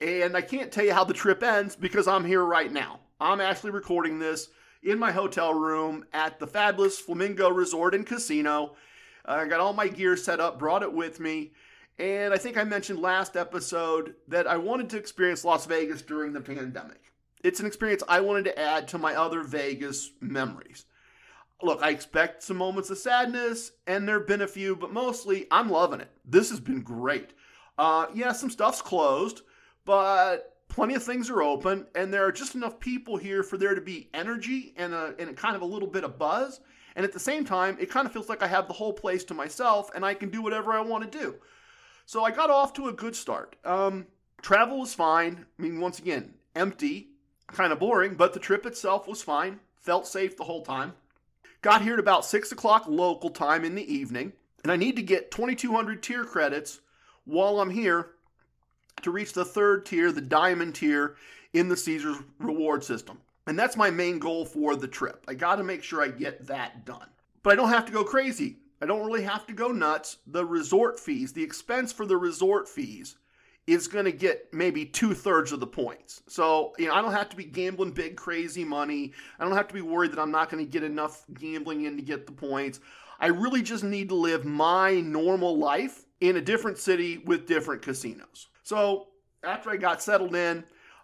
And 0.00 0.36
I 0.36 0.42
can't 0.42 0.72
tell 0.72 0.84
you 0.84 0.92
how 0.92 1.04
the 1.04 1.14
trip 1.14 1.42
ends 1.42 1.76
because 1.76 2.08
I'm 2.08 2.24
here 2.24 2.44
right 2.44 2.70
now. 2.70 3.00
I'm 3.20 3.40
actually 3.40 3.70
recording 3.70 4.18
this 4.18 4.48
in 4.82 4.98
my 4.98 5.12
hotel 5.12 5.54
room 5.54 6.04
at 6.12 6.38
the 6.38 6.46
fabulous 6.46 6.98
Flamingo 6.98 7.48
Resort 7.48 7.94
and 7.94 8.06
Casino. 8.06 8.76
I 9.24 9.46
got 9.46 9.60
all 9.60 9.72
my 9.72 9.88
gear 9.88 10.16
set 10.16 10.40
up, 10.40 10.58
brought 10.58 10.82
it 10.82 10.92
with 10.92 11.20
me. 11.20 11.52
And 11.98 12.34
I 12.34 12.38
think 12.38 12.56
I 12.56 12.64
mentioned 12.64 12.98
last 12.98 13.36
episode 13.36 14.14
that 14.28 14.46
I 14.46 14.56
wanted 14.56 14.90
to 14.90 14.96
experience 14.96 15.44
Las 15.44 15.66
Vegas 15.66 16.02
during 16.02 16.32
the 16.32 16.40
pandemic. 16.40 17.12
It's 17.44 17.60
an 17.60 17.66
experience 17.66 18.02
I 18.08 18.20
wanted 18.20 18.46
to 18.46 18.58
add 18.58 18.88
to 18.88 18.98
my 18.98 19.14
other 19.14 19.42
Vegas 19.42 20.10
memories. 20.20 20.86
Look, 21.62 21.82
I 21.82 21.90
expect 21.90 22.42
some 22.42 22.56
moments 22.56 22.90
of 22.90 22.98
sadness, 22.98 23.70
and 23.86 24.08
there 24.08 24.18
have 24.18 24.26
been 24.26 24.42
a 24.42 24.48
few, 24.48 24.74
but 24.74 24.92
mostly 24.92 25.46
I'm 25.50 25.70
loving 25.70 26.00
it. 26.00 26.10
This 26.24 26.50
has 26.50 26.58
been 26.58 26.82
great. 26.82 27.32
Uh, 27.78 28.06
yeah, 28.12 28.32
some 28.32 28.50
stuff's 28.50 28.82
closed, 28.82 29.42
but 29.84 30.56
plenty 30.68 30.94
of 30.94 31.02
things 31.04 31.30
are 31.30 31.42
open, 31.42 31.86
and 31.94 32.12
there 32.12 32.26
are 32.26 32.32
just 32.32 32.56
enough 32.56 32.80
people 32.80 33.16
here 33.16 33.44
for 33.44 33.56
there 33.56 33.74
to 33.74 33.80
be 33.80 34.10
energy 34.12 34.74
and 34.76 34.92
a, 34.92 35.14
and 35.18 35.36
kind 35.36 35.54
of 35.54 35.62
a 35.62 35.66
little 35.66 35.88
bit 35.88 36.02
of 36.02 36.18
buzz. 36.18 36.60
And 36.96 37.04
at 37.04 37.12
the 37.12 37.20
same 37.20 37.44
time, 37.44 37.76
it 37.80 37.90
kind 37.90 38.06
of 38.06 38.12
feels 38.12 38.28
like 38.28 38.42
I 38.42 38.48
have 38.48 38.66
the 38.66 38.74
whole 38.74 38.92
place 38.92 39.22
to 39.24 39.34
myself, 39.34 39.90
and 39.94 40.04
I 40.04 40.14
can 40.14 40.30
do 40.30 40.42
whatever 40.42 40.72
I 40.72 40.80
want 40.80 41.10
to 41.10 41.18
do. 41.18 41.36
So 42.06 42.24
I 42.24 42.30
got 42.30 42.50
off 42.50 42.72
to 42.74 42.88
a 42.88 42.92
good 42.92 43.16
start. 43.16 43.56
Um, 43.64 44.06
travel 44.42 44.80
was 44.80 44.94
fine. 44.94 45.46
I 45.58 45.62
mean, 45.62 45.80
once 45.80 45.98
again, 45.98 46.34
empty, 46.54 47.08
kind 47.48 47.72
of 47.72 47.78
boring, 47.78 48.14
but 48.14 48.32
the 48.32 48.40
trip 48.40 48.66
itself 48.66 49.08
was 49.08 49.22
fine. 49.22 49.60
Felt 49.80 50.06
safe 50.06 50.36
the 50.36 50.44
whole 50.44 50.62
time. 50.62 50.92
Got 51.62 51.82
here 51.82 51.94
at 51.94 52.00
about 52.00 52.26
6 52.26 52.52
o'clock 52.52 52.84
local 52.86 53.30
time 53.30 53.64
in 53.64 53.74
the 53.74 53.92
evening, 53.92 54.32
and 54.62 54.70
I 54.70 54.76
need 54.76 54.96
to 54.96 55.02
get 55.02 55.30
2,200 55.30 56.02
tier 56.02 56.24
credits 56.24 56.80
while 57.24 57.60
I'm 57.60 57.70
here 57.70 58.10
to 59.02 59.10
reach 59.10 59.32
the 59.32 59.44
third 59.44 59.86
tier, 59.86 60.12
the 60.12 60.20
diamond 60.20 60.74
tier 60.74 61.16
in 61.52 61.68
the 61.68 61.76
Caesars 61.76 62.18
reward 62.38 62.84
system. 62.84 63.18
And 63.46 63.58
that's 63.58 63.76
my 63.76 63.90
main 63.90 64.18
goal 64.18 64.44
for 64.44 64.76
the 64.76 64.88
trip. 64.88 65.24
I 65.28 65.34
got 65.34 65.56
to 65.56 65.64
make 65.64 65.82
sure 65.82 66.02
I 66.02 66.08
get 66.08 66.46
that 66.46 66.84
done. 66.84 67.08
But 67.42 67.52
I 67.52 67.56
don't 67.56 67.68
have 67.68 67.86
to 67.86 67.92
go 67.92 68.04
crazy. 68.04 68.56
I 68.84 68.86
don't 68.86 69.06
really 69.06 69.22
have 69.22 69.46
to 69.46 69.54
go 69.54 69.68
nuts. 69.68 70.18
The 70.26 70.44
resort 70.44 71.00
fees, 71.00 71.32
the 71.32 71.42
expense 71.42 71.90
for 71.90 72.04
the 72.04 72.18
resort 72.18 72.68
fees, 72.68 73.16
is 73.66 73.88
going 73.88 74.04
to 74.04 74.12
get 74.12 74.52
maybe 74.52 74.84
two 74.84 75.14
thirds 75.14 75.52
of 75.52 75.60
the 75.60 75.66
points. 75.66 76.22
So, 76.28 76.74
you 76.76 76.88
know, 76.88 76.94
I 76.94 77.00
don't 77.00 77.14
have 77.14 77.30
to 77.30 77.36
be 77.36 77.44
gambling 77.44 77.92
big, 77.92 78.14
crazy 78.14 78.62
money. 78.62 79.14
I 79.38 79.44
don't 79.44 79.56
have 79.56 79.68
to 79.68 79.74
be 79.74 79.80
worried 79.80 80.12
that 80.12 80.18
I'm 80.18 80.30
not 80.30 80.50
going 80.50 80.62
to 80.62 80.70
get 80.70 80.82
enough 80.82 81.24
gambling 81.32 81.86
in 81.86 81.96
to 81.96 82.02
get 82.02 82.26
the 82.26 82.32
points. 82.32 82.80
I 83.20 83.28
really 83.28 83.62
just 83.62 83.84
need 83.84 84.10
to 84.10 84.16
live 84.16 84.44
my 84.44 85.00
normal 85.00 85.56
life 85.56 86.04
in 86.20 86.36
a 86.36 86.42
different 86.42 86.76
city 86.76 87.22
with 87.24 87.46
different 87.46 87.80
casinos. 87.80 88.48
So, 88.64 89.08
after 89.42 89.70
I 89.70 89.78
got 89.78 90.02
settled 90.02 90.36
in, 90.36 90.62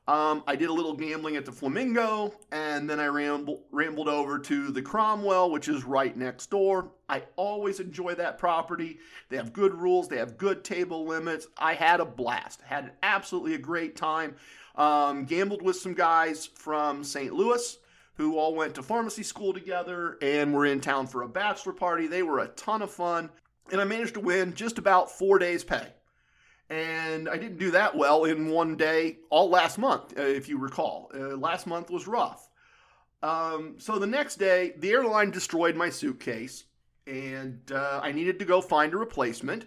um, 0.09 0.43
I 0.47 0.57
did 0.57 0.71
a 0.71 0.73
little 0.73 0.95
gambling 0.95 1.37
at 1.37 1.45
the 1.45 1.53
Flamingo, 1.53 2.35
and 2.51 2.91
then 2.91 2.99
I 2.99 3.07
ramble, 3.07 3.65
rambled 3.71 4.09
over 4.09 4.39
to 4.41 4.71
the 4.71 4.83
Cromwell, 4.83 5.51
which 5.51 5.69
is 5.69 5.85
right 5.85 6.17
next 6.17 6.51
door. 6.51 6.91
I 7.09 7.23
always 7.37 7.79
enjoy 7.79 8.15
that 8.17 8.39
property. 8.39 8.99
They 9.29 9.37
have 9.37 9.53
good 9.53 9.75
rules, 9.75 10.09
they 10.09 10.17
have 10.17 10.37
good 10.37 10.65
table 10.65 11.05
limits. 11.07 11.47
I 11.59 11.75
had 11.75 12.01
a 12.01 12.05
blast, 12.05 12.63
had 12.63 12.93
absolutely 13.03 13.55
a 13.55 13.59
great 13.59 13.95
time. 13.95 14.35
Um, 14.75 15.25
gambled 15.25 15.63
with 15.63 15.77
some 15.77 15.95
guys 15.95 16.47
from 16.47 17.05
St. 17.05 17.33
Louis 17.33 17.79
who 18.15 18.37
all 18.37 18.55
went 18.55 18.75
to 18.75 18.83
pharmacy 18.83 19.23
school 19.23 19.53
together 19.53 20.19
and 20.21 20.53
were 20.53 20.67
in 20.67 20.81
town 20.81 21.07
for 21.07 21.23
a 21.23 21.29
bachelor 21.29 21.73
party. 21.73 22.07
They 22.07 22.23
were 22.23 22.41
a 22.41 22.49
ton 22.49 22.83
of 22.83 22.91
fun, 22.91 23.31
and 23.73 23.81
I 23.81 23.85
managed 23.85 24.15
to 24.15 24.21
win 24.21 24.55
just 24.55 24.77
about 24.77 25.11
four 25.11 25.39
days' 25.39 25.65
pay 25.65 25.87
and 26.70 27.28
I 27.28 27.37
didn't 27.37 27.59
do 27.59 27.72
that 27.72 27.96
well 27.96 28.24
in 28.24 28.48
one 28.48 28.76
day 28.76 29.18
all 29.28 29.50
last 29.50 29.76
month, 29.76 30.16
uh, 30.16 30.22
if 30.22 30.48
you 30.48 30.56
recall. 30.56 31.11
Uh, 31.12 31.37
last 31.37 31.66
month 31.66 31.90
was 31.90 32.06
rough. 32.06 32.48
Um, 33.22 33.74
so 33.78 33.98
the 33.98 34.06
next 34.06 34.37
day, 34.37 34.72
the 34.78 34.90
airline 34.92 35.33
destroyed 35.33 35.74
my 35.74 35.90
suitcase, 35.90 36.64
and 37.06 37.61
uh, 37.72 38.00
I 38.02 38.12
needed 38.12 38.38
to 38.38 38.44
go 38.44 38.61
find 38.61 38.94
a 38.94 38.96
replacement. 38.96 39.66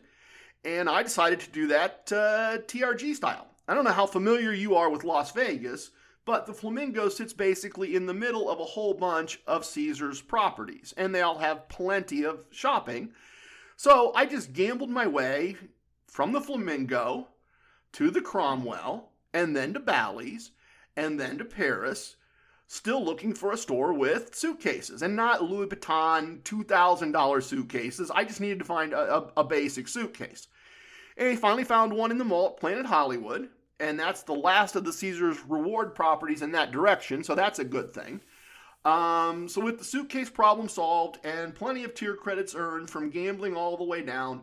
And 0.65 0.89
I 0.89 1.03
decided 1.03 1.41
to 1.41 1.49
do 1.51 1.67
that 1.67 2.09
uh, 2.09 2.59
TRG 2.65 3.15
style. 3.15 3.47
I 3.67 3.73
don't 3.73 3.83
know 3.83 3.91
how 3.91 4.05
familiar 4.05 4.53
you 4.53 4.75
are 4.75 4.89
with 4.89 5.03
Las 5.03 5.33
Vegas, 5.33 5.91
but 6.23 6.45
the 6.45 6.53
Flamingo 6.53 7.09
sits 7.09 7.33
basically 7.33 7.95
in 7.95 8.05
the 8.05 8.13
middle 8.13 8.49
of 8.49 8.61
a 8.61 8.65
whole 8.65 8.93
bunch 8.93 9.41
of 9.45 9.65
Caesars 9.65 10.21
properties, 10.21 10.93
and 10.95 11.13
they 11.13 11.21
all 11.21 11.37
have 11.37 11.67
plenty 11.67 12.23
of 12.23 12.45
shopping. 12.49 13.11
So 13.75 14.13
I 14.15 14.25
just 14.25 14.53
gambled 14.53 14.89
my 14.89 15.05
way 15.05 15.57
from 16.13 16.31
the 16.31 16.39
Flamingo 16.39 17.27
to 17.91 18.11
the 18.11 18.21
Cromwell, 18.21 19.09
and 19.33 19.55
then 19.55 19.73
to 19.73 19.79
Bally's, 19.79 20.51
and 20.95 21.19
then 21.19 21.39
to 21.39 21.43
Paris, 21.45 22.17
still 22.67 23.03
looking 23.03 23.33
for 23.33 23.51
a 23.51 23.57
store 23.57 23.93
with 23.93 24.35
suitcases 24.35 25.01
and 25.01 25.15
not 25.15 25.43
Louis 25.43 25.65
Vuitton 25.65 26.43
$2,000 26.43 27.43
suitcases. 27.43 28.11
I 28.11 28.25
just 28.25 28.41
needed 28.41 28.59
to 28.59 28.65
find 28.65 28.93
a, 28.93 29.15
a, 29.15 29.31
a 29.37 29.43
basic 29.43 29.87
suitcase. 29.87 30.47
And 31.17 31.29
he 31.29 31.35
finally 31.35 31.63
found 31.63 31.91
one 31.91 32.11
in 32.11 32.19
the 32.19 32.23
mall 32.23 32.49
at 32.49 32.59
Planet 32.59 32.85
Hollywood, 32.85 33.49
and 33.79 33.99
that's 33.99 34.21
the 34.21 34.33
last 34.33 34.75
of 34.75 34.85
the 34.85 34.93
Caesars 34.93 35.39
reward 35.49 35.95
properties 35.95 36.43
in 36.43 36.51
that 36.51 36.71
direction, 36.71 37.23
so 37.23 37.33
that's 37.33 37.57
a 37.57 37.65
good 37.65 37.91
thing. 37.91 38.21
Um, 38.85 39.49
so, 39.49 39.61
with 39.61 39.79
the 39.79 39.85
suitcase 39.85 40.29
problem 40.29 40.67
solved 40.67 41.17
and 41.23 41.55
plenty 41.55 41.85
of 41.85 41.95
tier 41.95 42.15
credits 42.15 42.53
earned 42.53 42.89
from 42.89 43.09
gambling 43.09 43.55
all 43.55 43.77
the 43.77 43.83
way 43.83 44.01
down, 44.01 44.41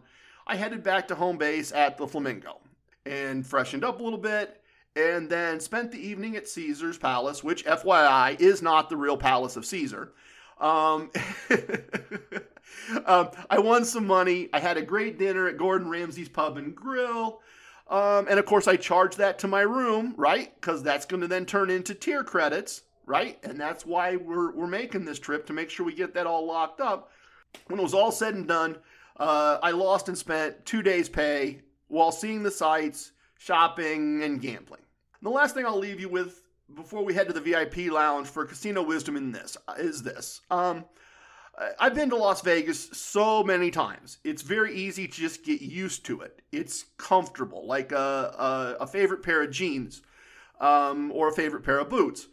I 0.50 0.56
headed 0.56 0.82
back 0.82 1.06
to 1.08 1.14
home 1.14 1.38
base 1.38 1.70
at 1.70 1.96
the 1.96 2.08
Flamingo 2.08 2.58
and 3.06 3.46
freshened 3.46 3.84
up 3.84 4.00
a 4.00 4.02
little 4.02 4.18
bit 4.18 4.60
and 4.96 5.30
then 5.30 5.60
spent 5.60 5.92
the 5.92 6.04
evening 6.04 6.34
at 6.34 6.48
Caesar's 6.48 6.98
Palace, 6.98 7.44
which, 7.44 7.64
FYI, 7.64 8.38
is 8.40 8.60
not 8.60 8.90
the 8.90 8.96
real 8.96 9.16
Palace 9.16 9.54
of 9.54 9.64
Caesar. 9.64 10.12
Um, 10.60 11.12
um, 13.06 13.30
I 13.48 13.60
won 13.60 13.84
some 13.84 14.08
money. 14.08 14.48
I 14.52 14.58
had 14.58 14.76
a 14.76 14.82
great 14.82 15.20
dinner 15.20 15.46
at 15.46 15.56
Gordon 15.56 15.88
Ramsay's 15.88 16.28
Pub 16.28 16.56
and 16.56 16.74
Grill. 16.74 17.42
Um, 17.88 18.26
and 18.28 18.40
of 18.40 18.44
course, 18.44 18.66
I 18.66 18.74
charged 18.74 19.18
that 19.18 19.38
to 19.38 19.46
my 19.46 19.60
room, 19.60 20.14
right? 20.16 20.52
Because 20.60 20.82
that's 20.82 21.06
going 21.06 21.20
to 21.20 21.28
then 21.28 21.46
turn 21.46 21.70
into 21.70 21.94
tier 21.94 22.24
credits, 22.24 22.82
right? 23.06 23.38
And 23.44 23.56
that's 23.56 23.86
why 23.86 24.16
we're, 24.16 24.50
we're 24.50 24.66
making 24.66 25.04
this 25.04 25.20
trip 25.20 25.46
to 25.46 25.52
make 25.52 25.70
sure 25.70 25.86
we 25.86 25.94
get 25.94 26.12
that 26.14 26.26
all 26.26 26.44
locked 26.44 26.80
up. 26.80 27.12
When 27.68 27.78
it 27.78 27.82
was 27.84 27.94
all 27.94 28.10
said 28.10 28.34
and 28.34 28.48
done, 28.48 28.78
uh, 29.20 29.58
I 29.62 29.70
lost 29.70 30.08
and 30.08 30.18
spent 30.18 30.64
two 30.66 30.82
days' 30.82 31.08
pay 31.08 31.60
while 31.86 32.10
seeing 32.10 32.42
the 32.42 32.50
sights, 32.50 33.12
shopping, 33.38 34.22
and 34.22 34.40
gambling. 34.40 34.82
And 35.20 35.26
the 35.26 35.30
last 35.30 35.54
thing 35.54 35.66
I'll 35.66 35.78
leave 35.78 36.00
you 36.00 36.08
with 36.08 36.42
before 36.74 37.04
we 37.04 37.14
head 37.14 37.28
to 37.28 37.32
the 37.32 37.40
VIP 37.40 37.92
lounge 37.92 38.28
for 38.28 38.44
casino 38.44 38.82
wisdom 38.82 39.16
in 39.16 39.30
this 39.30 39.56
is 39.78 40.02
this. 40.02 40.40
Um, 40.50 40.84
I've 41.78 41.94
been 41.94 42.08
to 42.10 42.16
Las 42.16 42.40
Vegas 42.40 42.88
so 42.92 43.42
many 43.42 43.70
times. 43.70 44.18
It's 44.24 44.40
very 44.40 44.74
easy 44.74 45.06
to 45.06 45.12
just 45.12 45.44
get 45.44 45.60
used 45.60 46.06
to 46.06 46.22
it. 46.22 46.40
It's 46.52 46.86
comfortable, 46.96 47.66
like 47.66 47.92
a, 47.92 48.76
a, 48.78 48.84
a 48.84 48.86
favorite 48.86 49.22
pair 49.22 49.42
of 49.42 49.50
jeans 49.50 50.00
um, 50.60 51.12
or 51.12 51.28
a 51.28 51.32
favorite 51.32 51.64
pair 51.64 51.78
of 51.78 51.90
boots. 51.90 52.28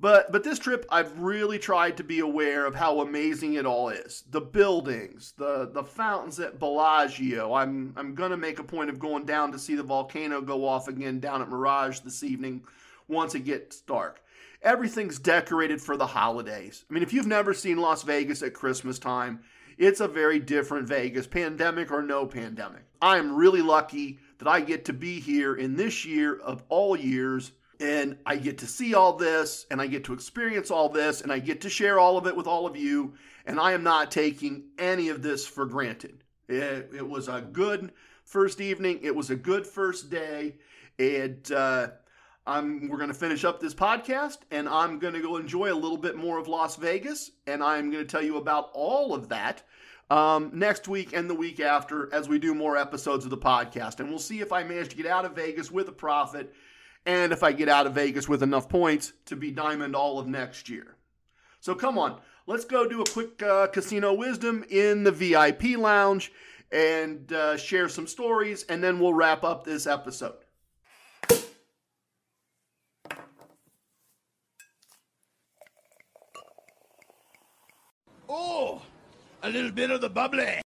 But 0.00 0.32
but 0.32 0.42
this 0.42 0.58
trip, 0.58 0.86
I've 0.90 1.18
really 1.20 1.58
tried 1.58 1.98
to 1.98 2.04
be 2.04 2.20
aware 2.20 2.64
of 2.64 2.74
how 2.74 3.00
amazing 3.00 3.54
it 3.54 3.66
all 3.66 3.90
is. 3.90 4.24
The 4.30 4.40
buildings, 4.40 5.34
the 5.36 5.70
the 5.70 5.84
fountains 5.84 6.40
at 6.40 6.58
Bellagio. 6.58 7.52
I'm 7.52 7.92
I'm 7.96 8.14
gonna 8.14 8.38
make 8.38 8.58
a 8.58 8.64
point 8.64 8.88
of 8.88 8.98
going 8.98 9.26
down 9.26 9.52
to 9.52 9.58
see 9.58 9.74
the 9.74 9.82
volcano 9.82 10.40
go 10.40 10.66
off 10.66 10.88
again 10.88 11.20
down 11.20 11.42
at 11.42 11.50
Mirage 11.50 12.00
this 12.00 12.22
evening, 12.22 12.62
once 13.08 13.34
it 13.34 13.44
gets 13.44 13.82
dark. 13.82 14.22
Everything's 14.62 15.18
decorated 15.18 15.82
for 15.82 15.98
the 15.98 16.06
holidays. 16.06 16.84
I 16.88 16.94
mean, 16.94 17.02
if 17.02 17.12
you've 17.12 17.26
never 17.26 17.52
seen 17.52 17.78
Las 17.78 18.02
Vegas 18.02 18.42
at 18.42 18.54
Christmas 18.54 18.98
time, 18.98 19.40
it's 19.76 20.00
a 20.00 20.08
very 20.08 20.38
different 20.38 20.88
Vegas, 20.88 21.26
pandemic 21.26 21.90
or 21.90 22.02
no 22.02 22.26
pandemic. 22.26 22.84
I 23.02 23.18
am 23.18 23.36
really 23.36 23.62
lucky 23.62 24.18
that 24.38 24.48
I 24.48 24.60
get 24.60 24.86
to 24.86 24.92
be 24.94 25.20
here 25.20 25.54
in 25.54 25.76
this 25.76 26.06
year 26.06 26.38
of 26.38 26.62
all 26.68 26.96
years 26.96 27.52
and 27.80 28.18
I 28.26 28.36
get 28.36 28.58
to 28.58 28.66
see 28.66 28.94
all 28.94 29.14
this 29.14 29.66
and 29.70 29.80
I 29.80 29.86
get 29.86 30.04
to 30.04 30.12
experience 30.12 30.70
all 30.70 30.90
this 30.90 31.22
and 31.22 31.32
I 31.32 31.38
get 31.38 31.62
to 31.62 31.70
share 31.70 31.98
all 31.98 32.18
of 32.18 32.26
it 32.26 32.36
with 32.36 32.46
all 32.46 32.66
of 32.66 32.76
you. 32.76 33.14
And 33.46 33.58
I 33.58 33.72
am 33.72 33.82
not 33.82 34.10
taking 34.10 34.64
any 34.78 35.08
of 35.08 35.22
this 35.22 35.46
for 35.46 35.64
granted. 35.64 36.22
It, 36.46 36.90
it 36.94 37.08
was 37.08 37.28
a 37.28 37.40
good 37.40 37.92
first 38.24 38.60
evening, 38.60 39.00
it 39.02 39.16
was 39.16 39.30
a 39.30 39.36
good 39.36 39.66
first 39.66 40.10
day. 40.10 40.56
And 40.98 41.50
uh, 41.50 41.88
I'm, 42.46 42.88
we're 42.88 42.98
going 42.98 43.08
to 43.08 43.14
finish 43.14 43.44
up 43.44 43.60
this 43.60 43.74
podcast 43.74 44.38
and 44.50 44.68
I'm 44.68 44.98
going 44.98 45.14
to 45.14 45.22
go 45.22 45.38
enjoy 45.38 45.72
a 45.72 45.74
little 45.74 45.96
bit 45.96 46.16
more 46.16 46.38
of 46.38 46.48
Las 46.48 46.76
Vegas. 46.76 47.30
And 47.46 47.64
I'm 47.64 47.90
going 47.90 48.04
to 48.04 48.10
tell 48.10 48.22
you 48.22 48.36
about 48.36 48.70
all 48.74 49.14
of 49.14 49.30
that. 49.30 49.62
Um, 50.10 50.50
next 50.52 50.88
week 50.88 51.12
and 51.12 51.30
the 51.30 51.34
week 51.34 51.60
after, 51.60 52.12
as 52.12 52.28
we 52.28 52.40
do 52.40 52.52
more 52.52 52.76
episodes 52.76 53.24
of 53.24 53.30
the 53.30 53.38
podcast. 53.38 54.00
And 54.00 54.10
we'll 54.10 54.18
see 54.18 54.40
if 54.40 54.52
I 54.52 54.64
manage 54.64 54.88
to 54.88 54.96
get 54.96 55.06
out 55.06 55.24
of 55.24 55.36
Vegas 55.36 55.70
with 55.70 55.88
a 55.88 55.92
profit 55.92 56.52
and 57.06 57.32
if 57.32 57.42
I 57.42 57.52
get 57.52 57.68
out 57.68 57.86
of 57.86 57.94
Vegas 57.94 58.28
with 58.28 58.42
enough 58.42 58.68
points 58.68 59.12
to 59.26 59.36
be 59.36 59.50
diamond 59.50 59.96
all 59.96 60.18
of 60.18 60.26
next 60.26 60.68
year. 60.68 60.96
So 61.60 61.74
come 61.74 61.98
on, 61.98 62.20
let's 62.46 62.64
go 62.64 62.88
do 62.88 63.02
a 63.02 63.06
quick 63.06 63.42
uh, 63.42 63.66
casino 63.68 64.14
wisdom 64.14 64.64
in 64.70 65.04
the 65.04 65.12
VIP 65.12 65.78
lounge 65.78 66.32
and 66.72 67.32
uh, 67.32 67.56
share 67.56 67.88
some 67.88 68.06
stories, 68.06 68.64
and 68.64 68.82
then 68.82 69.00
we'll 69.00 69.14
wrap 69.14 69.44
up 69.44 69.64
this 69.64 69.86
episode. 69.86 70.36
Oh, 78.28 78.80
a 79.42 79.50
little 79.50 79.72
bit 79.72 79.90
of 79.90 80.00
the 80.00 80.08
bubbly. 80.08 80.60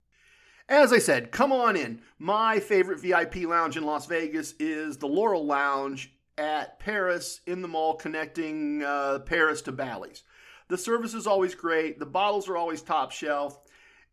As 0.69 0.93
I 0.93 0.99
said, 0.99 1.31
come 1.31 1.53
on 1.53 1.77
in. 1.77 2.01
My 2.19 2.61
favorite 2.61 3.01
VIP 3.01 3.47
lounge 3.47 3.77
in 3.77 3.85
Las 3.85 4.07
Vegas 4.07 4.55
is 4.59 4.99
the 4.99 5.07
Laurel 5.07 5.47
Lounge 5.47 6.14
at 6.39 6.79
Paris 6.79 7.41
in 7.47 7.63
the 7.63 7.69
mall 7.69 7.95
connecting 7.95 8.83
uh, 8.83 9.21
Paris 9.21 9.63
to 9.63 9.73
Bally's. 9.73 10.23
The 10.69 10.79
service 10.79 11.15
is 11.15 11.27
always 11.27 11.55
great. 11.55 11.99
The 11.99 12.07
bottles 12.07 12.49
are 12.49 12.57
always 12.57 12.83
top 12.83 13.13
shelf. 13.13 13.59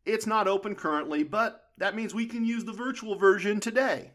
It's 0.06 0.28
not 0.28 0.48
open 0.48 0.76
currently, 0.76 1.24
but 1.24 1.70
that 1.78 1.96
means 1.96 2.14
we 2.14 2.26
can 2.26 2.46
use 2.46 2.66
the 2.66 2.74
virtual 2.74 3.16
version 3.16 3.60
today. 3.60 4.12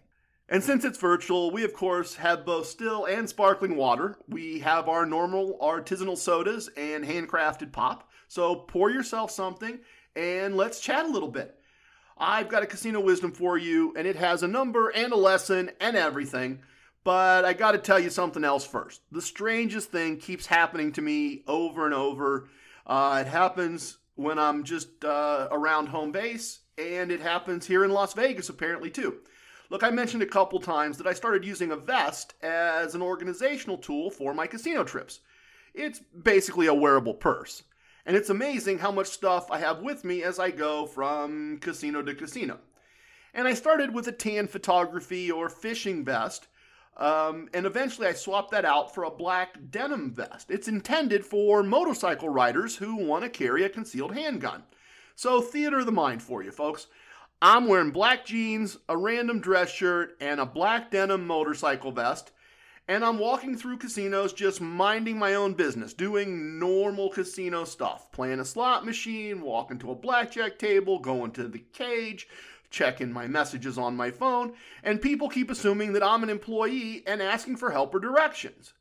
And 0.48 0.62
since 0.62 0.84
it's 0.84 0.98
virtual, 0.98 1.50
we 1.50 1.64
of 1.64 1.72
course 1.72 2.14
have 2.16 2.46
both 2.46 2.66
still 2.66 3.06
and 3.06 3.28
sparkling 3.28 3.76
water. 3.76 4.16
We 4.28 4.60
have 4.60 4.88
our 4.88 5.04
normal 5.04 5.58
artisanal 5.60 6.16
sodas 6.16 6.68
and 6.76 7.04
handcrafted 7.04 7.72
pop. 7.72 8.08
So 8.28 8.54
pour 8.54 8.90
yourself 8.90 9.30
something 9.30 9.80
and 10.14 10.56
let's 10.56 10.80
chat 10.80 11.04
a 11.04 11.10
little 11.10 11.30
bit. 11.30 11.58
I've 12.18 12.48
got 12.48 12.62
a 12.62 12.66
casino 12.66 13.00
wisdom 13.00 13.32
for 13.32 13.58
you, 13.58 13.92
and 13.94 14.06
it 14.06 14.16
has 14.16 14.42
a 14.42 14.48
number 14.48 14.88
and 14.88 15.12
a 15.12 15.16
lesson 15.16 15.70
and 15.80 15.96
everything. 15.96 16.60
But 17.06 17.44
I 17.44 17.52
got 17.52 17.70
to 17.70 17.78
tell 17.78 18.00
you 18.00 18.10
something 18.10 18.42
else 18.42 18.66
first. 18.66 19.00
The 19.12 19.22
strangest 19.22 19.92
thing 19.92 20.16
keeps 20.16 20.46
happening 20.46 20.90
to 20.90 21.00
me 21.00 21.44
over 21.46 21.84
and 21.84 21.94
over. 21.94 22.48
Uh, 22.84 23.22
it 23.24 23.28
happens 23.28 23.98
when 24.16 24.40
I'm 24.40 24.64
just 24.64 25.04
uh, 25.04 25.46
around 25.52 25.86
home 25.86 26.10
base, 26.10 26.62
and 26.76 27.12
it 27.12 27.20
happens 27.20 27.64
here 27.64 27.84
in 27.84 27.92
Las 27.92 28.12
Vegas 28.14 28.48
apparently 28.48 28.90
too. 28.90 29.18
Look, 29.70 29.84
I 29.84 29.90
mentioned 29.90 30.24
a 30.24 30.26
couple 30.26 30.58
times 30.58 30.98
that 30.98 31.06
I 31.06 31.12
started 31.12 31.44
using 31.44 31.70
a 31.70 31.76
vest 31.76 32.34
as 32.42 32.96
an 32.96 33.02
organizational 33.02 33.78
tool 33.78 34.10
for 34.10 34.34
my 34.34 34.48
casino 34.48 34.82
trips. 34.82 35.20
It's 35.74 36.00
basically 36.00 36.66
a 36.66 36.74
wearable 36.74 37.14
purse. 37.14 37.62
And 38.04 38.16
it's 38.16 38.30
amazing 38.30 38.80
how 38.80 38.90
much 38.90 39.06
stuff 39.06 39.48
I 39.52 39.58
have 39.58 39.80
with 39.80 40.02
me 40.02 40.24
as 40.24 40.40
I 40.40 40.50
go 40.50 40.86
from 40.86 41.58
casino 41.60 42.02
to 42.02 42.16
casino. 42.16 42.58
And 43.32 43.46
I 43.46 43.54
started 43.54 43.94
with 43.94 44.08
a 44.08 44.12
tan 44.12 44.48
photography 44.48 45.30
or 45.30 45.48
fishing 45.48 46.04
vest 46.04 46.48
um, 46.96 47.48
and 47.52 47.66
eventually 47.66 48.06
I 48.06 48.12
swapped 48.12 48.50
that 48.52 48.64
out 48.64 48.94
for 48.94 49.04
a 49.04 49.10
black 49.10 49.56
denim 49.70 50.12
vest. 50.12 50.50
It's 50.50 50.68
intended 50.68 51.24
for 51.24 51.62
motorcycle 51.62 52.28
riders 52.28 52.76
who 52.76 52.96
want 52.96 53.24
to 53.24 53.30
carry 53.30 53.64
a 53.64 53.68
concealed 53.68 54.14
handgun. 54.14 54.62
So, 55.14 55.40
theater 55.40 55.80
of 55.80 55.86
the 55.86 55.92
mind 55.92 56.22
for 56.22 56.42
you, 56.42 56.50
folks. 56.50 56.86
I'm 57.42 57.68
wearing 57.68 57.90
black 57.90 58.24
jeans, 58.24 58.78
a 58.88 58.96
random 58.96 59.40
dress 59.40 59.70
shirt, 59.70 60.16
and 60.20 60.40
a 60.40 60.46
black 60.46 60.90
denim 60.90 61.26
motorcycle 61.26 61.92
vest. 61.92 62.32
And 62.88 63.04
I'm 63.04 63.18
walking 63.18 63.56
through 63.56 63.78
casinos 63.78 64.32
just 64.32 64.60
minding 64.60 65.18
my 65.18 65.34
own 65.34 65.54
business, 65.54 65.92
doing 65.92 66.58
normal 66.58 67.10
casino 67.10 67.64
stuff. 67.64 68.10
Playing 68.12 68.40
a 68.40 68.44
slot 68.44 68.86
machine, 68.86 69.42
walking 69.42 69.78
to 69.80 69.90
a 69.90 69.94
blackjack 69.94 70.58
table, 70.58 71.00
going 71.00 71.32
to 71.32 71.48
the 71.48 71.58
cage, 71.58 72.28
checking 72.76 73.10
my 73.10 73.26
messages 73.26 73.78
on 73.78 73.96
my 73.96 74.10
phone, 74.10 74.52
and 74.84 75.00
people 75.00 75.30
keep 75.30 75.50
assuming 75.50 75.94
that 75.94 76.02
I'm 76.02 76.22
an 76.22 76.28
employee 76.28 77.02
and 77.06 77.22
asking 77.22 77.56
for 77.56 77.70
help 77.70 77.94
or 77.94 77.98
directions. 77.98 78.74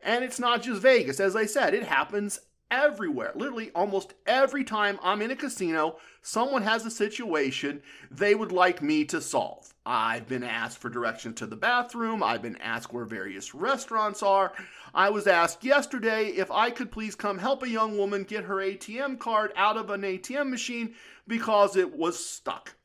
And 0.00 0.22
it's 0.22 0.38
not 0.38 0.62
just 0.62 0.80
Vegas, 0.80 1.18
as 1.18 1.34
I 1.34 1.46
said, 1.46 1.74
it 1.74 1.82
happens 1.82 2.38
everywhere. 2.70 3.32
Literally, 3.34 3.72
almost 3.74 4.14
every 4.26 4.62
time 4.62 5.00
I'm 5.02 5.22
in 5.22 5.32
a 5.32 5.36
casino, 5.36 5.96
someone 6.22 6.62
has 6.62 6.86
a 6.86 6.90
situation 6.90 7.82
they 8.12 8.36
would 8.36 8.52
like 8.52 8.80
me 8.80 9.04
to 9.06 9.20
solve. 9.20 9.74
I've 9.84 10.28
been 10.28 10.44
asked 10.44 10.78
for 10.78 10.88
directions 10.88 11.36
to 11.38 11.46
the 11.46 11.56
bathroom. 11.56 12.22
I've 12.22 12.42
been 12.42 12.58
asked 12.58 12.92
where 12.92 13.04
various 13.04 13.54
restaurants 13.54 14.22
are. 14.22 14.52
I 14.94 15.10
was 15.10 15.26
asked 15.26 15.64
yesterday 15.64 16.28
if 16.28 16.50
I 16.52 16.70
could 16.70 16.92
please 16.92 17.16
come 17.16 17.38
help 17.38 17.64
a 17.64 17.68
young 17.68 17.98
woman 17.98 18.22
get 18.22 18.44
her 18.44 18.56
ATM 18.56 19.18
card 19.18 19.52
out 19.56 19.76
of 19.76 19.90
an 19.90 20.02
ATM 20.02 20.48
machine 20.48 20.94
because 21.26 21.74
it 21.74 21.96
was 21.96 22.24
stuck. 22.24 22.75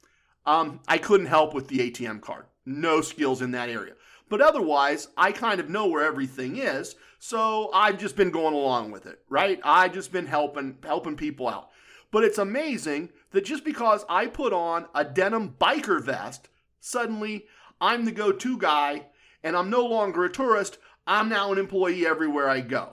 Um, 0.45 0.79
I 0.87 0.97
couldn't 0.97 1.27
help 1.27 1.53
with 1.53 1.67
the 1.67 1.91
ATM 1.91 2.21
card. 2.21 2.45
No 2.65 3.01
skills 3.01 3.41
in 3.41 3.51
that 3.51 3.69
area. 3.69 3.93
But 4.29 4.41
otherwise, 4.41 5.09
I 5.17 5.31
kind 5.31 5.59
of 5.59 5.69
know 5.69 5.87
where 5.87 6.05
everything 6.05 6.57
is, 6.57 6.95
so 7.19 7.69
I've 7.73 7.99
just 7.99 8.15
been 8.15 8.31
going 8.31 8.53
along 8.53 8.91
with 8.91 9.05
it, 9.05 9.19
right? 9.29 9.59
I've 9.63 9.93
just 9.93 10.11
been 10.11 10.25
helping 10.25 10.77
helping 10.83 11.17
people 11.17 11.49
out. 11.49 11.69
But 12.11 12.23
it's 12.23 12.37
amazing 12.37 13.09
that 13.31 13.45
just 13.45 13.65
because 13.65 14.05
I 14.09 14.27
put 14.27 14.53
on 14.53 14.87
a 14.95 15.03
denim 15.03 15.55
biker 15.59 16.01
vest, 16.01 16.49
suddenly 16.79 17.45
I'm 17.79 18.05
the 18.05 18.11
go-to 18.11 18.57
guy, 18.57 19.07
and 19.43 19.57
I'm 19.57 19.69
no 19.69 19.85
longer 19.85 20.23
a 20.23 20.31
tourist. 20.31 20.77
I'm 21.05 21.29
now 21.29 21.51
an 21.51 21.57
employee 21.57 22.05
everywhere 22.05 22.47
I 22.47 22.61
go. 22.61 22.89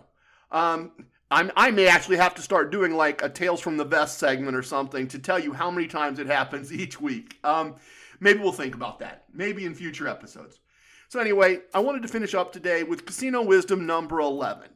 Um, 0.50 0.92
I'm, 1.30 1.50
I 1.56 1.70
may 1.70 1.88
actually 1.88 2.16
have 2.16 2.34
to 2.36 2.42
start 2.42 2.72
doing 2.72 2.94
like 2.94 3.22
a 3.22 3.28
Tales 3.28 3.60
from 3.60 3.76
the 3.76 3.84
Vest 3.84 4.18
segment 4.18 4.56
or 4.56 4.62
something 4.62 5.06
to 5.08 5.18
tell 5.18 5.38
you 5.38 5.52
how 5.52 5.70
many 5.70 5.86
times 5.86 6.18
it 6.18 6.26
happens 6.26 6.72
each 6.72 7.00
week. 7.00 7.38
Um, 7.44 7.76
maybe 8.20 8.40
we'll 8.40 8.52
think 8.52 8.74
about 8.74 8.98
that. 9.00 9.24
Maybe 9.32 9.66
in 9.66 9.74
future 9.74 10.08
episodes. 10.08 10.60
So, 11.10 11.20
anyway, 11.20 11.60
I 11.72 11.80
wanted 11.80 12.02
to 12.02 12.08
finish 12.08 12.34
up 12.34 12.52
today 12.52 12.82
with 12.82 13.06
Casino 13.06 13.42
Wisdom 13.42 13.86
number 13.86 14.20
11. 14.20 14.68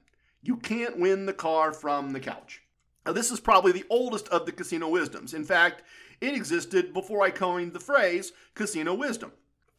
You 0.43 0.57
can't 0.57 0.99
win 0.99 1.27
the 1.27 1.33
car 1.33 1.73
from 1.73 2.11
the 2.11 2.21
couch. 2.21 2.63
Now, 3.05 3.13
this 3.13 3.31
is 3.31 3.41
probably 3.41 3.73
the 3.73 3.85
oldest 3.91 4.29
of 4.29 4.47
the 4.47 4.53
casino 4.53 4.89
wisdoms. 4.89 5.35
In 5.35 5.45
fact, 5.45 5.83
it 6.21 6.35
existed 6.35 6.95
before 6.95 7.23
I 7.23 7.31
coined 7.31 7.73
the 7.73 7.81
phrase 7.81 8.33
casino 8.55 8.95
wisdom. 8.95 9.33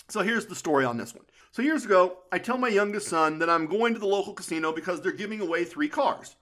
So, 0.10 0.22
here's 0.22 0.46
the 0.46 0.56
story 0.56 0.86
on 0.86 0.98
this 0.98 1.16
one. 1.16 1.26
So, 1.52 1.62
years 1.62 1.86
ago, 1.86 2.20
I 2.32 2.38
tell 2.40 2.58
my 2.58 2.70
youngest 2.70 3.08
son 3.08 3.40
that 3.40 3.50
I'm 3.50 3.68
going 3.68 3.94
to 3.94 4.00
the 4.00 4.08
local 4.08 4.34
casino 4.34 4.72
because 4.72 5.02
they're 5.02 5.12
giving 5.12 5.42
away 5.42 5.66
three 5.66 5.90
cars. 5.90 6.36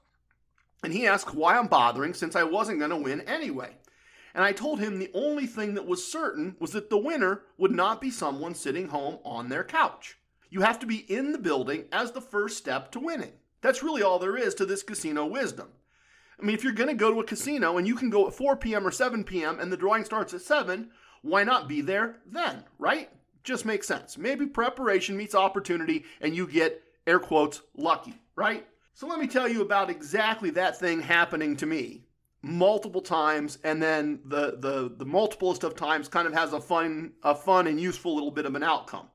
And 0.83 0.93
he 0.93 1.07
asked 1.07 1.33
why 1.33 1.57
I'm 1.57 1.67
bothering 1.67 2.13
since 2.13 2.35
I 2.35 2.43
wasn't 2.43 2.79
going 2.79 2.91
to 2.91 2.97
win 2.97 3.21
anyway. 3.21 3.75
And 4.33 4.43
I 4.43 4.51
told 4.51 4.79
him 4.79 4.97
the 4.97 5.11
only 5.13 5.45
thing 5.45 5.73
that 5.75 5.85
was 5.85 6.09
certain 6.09 6.55
was 6.59 6.71
that 6.71 6.89
the 6.89 6.97
winner 6.97 7.41
would 7.57 7.71
not 7.71 8.01
be 8.01 8.09
someone 8.09 8.55
sitting 8.55 8.87
home 8.87 9.19
on 9.23 9.49
their 9.49 9.63
couch. 9.63 10.17
You 10.49 10.61
have 10.61 10.79
to 10.79 10.85
be 10.85 10.97
in 10.97 11.31
the 11.31 11.37
building 11.37 11.85
as 11.91 12.11
the 12.11 12.21
first 12.21 12.57
step 12.57 12.91
to 12.91 12.99
winning. 12.99 13.33
That's 13.61 13.83
really 13.83 14.01
all 14.01 14.19
there 14.19 14.37
is 14.37 14.55
to 14.55 14.65
this 14.65 14.83
casino 14.83 15.25
wisdom. 15.25 15.69
I 16.39 16.45
mean, 16.45 16.55
if 16.55 16.63
you're 16.63 16.73
going 16.73 16.89
to 16.89 16.95
go 16.95 17.13
to 17.13 17.19
a 17.19 17.25
casino 17.25 17.77
and 17.77 17.87
you 17.87 17.95
can 17.95 18.09
go 18.09 18.27
at 18.27 18.33
4 18.33 18.55
p.m. 18.55 18.87
or 18.87 18.91
7 18.91 19.23
p.m. 19.23 19.59
and 19.59 19.71
the 19.71 19.77
drawing 19.77 20.03
starts 20.03 20.33
at 20.33 20.41
7, 20.41 20.89
why 21.21 21.43
not 21.43 21.67
be 21.67 21.81
there 21.81 22.17
then, 22.25 22.63
right? 22.79 23.09
Just 23.43 23.65
makes 23.65 23.87
sense. 23.87 24.17
Maybe 24.17 24.47
preparation 24.47 25.15
meets 25.15 25.35
opportunity 25.35 26.05
and 26.19 26.35
you 26.35 26.47
get, 26.47 26.81
air 27.05 27.19
quotes, 27.19 27.61
lucky, 27.75 28.15
right? 28.35 28.65
So 28.93 29.07
let 29.07 29.19
me 29.19 29.27
tell 29.27 29.47
you 29.47 29.61
about 29.61 29.89
exactly 29.89 30.49
that 30.51 30.77
thing 30.77 31.01
happening 31.01 31.55
to 31.57 31.65
me 31.65 32.03
multiple 32.43 33.01
times 33.01 33.59
and 33.63 33.81
then 33.81 34.19
the 34.25 34.57
the 34.57 34.91
the 34.97 35.05
multiplest 35.05 35.63
of 35.63 35.75
times 35.75 36.07
kind 36.07 36.27
of 36.27 36.33
has 36.33 36.53
a 36.53 36.59
fun 36.59 37.11
a 37.23 37.35
fun 37.35 37.67
and 37.67 37.79
useful 37.79 38.15
little 38.15 38.31
bit 38.31 38.45
of 38.45 38.55
an 38.55 38.63
outcome. 38.63 39.07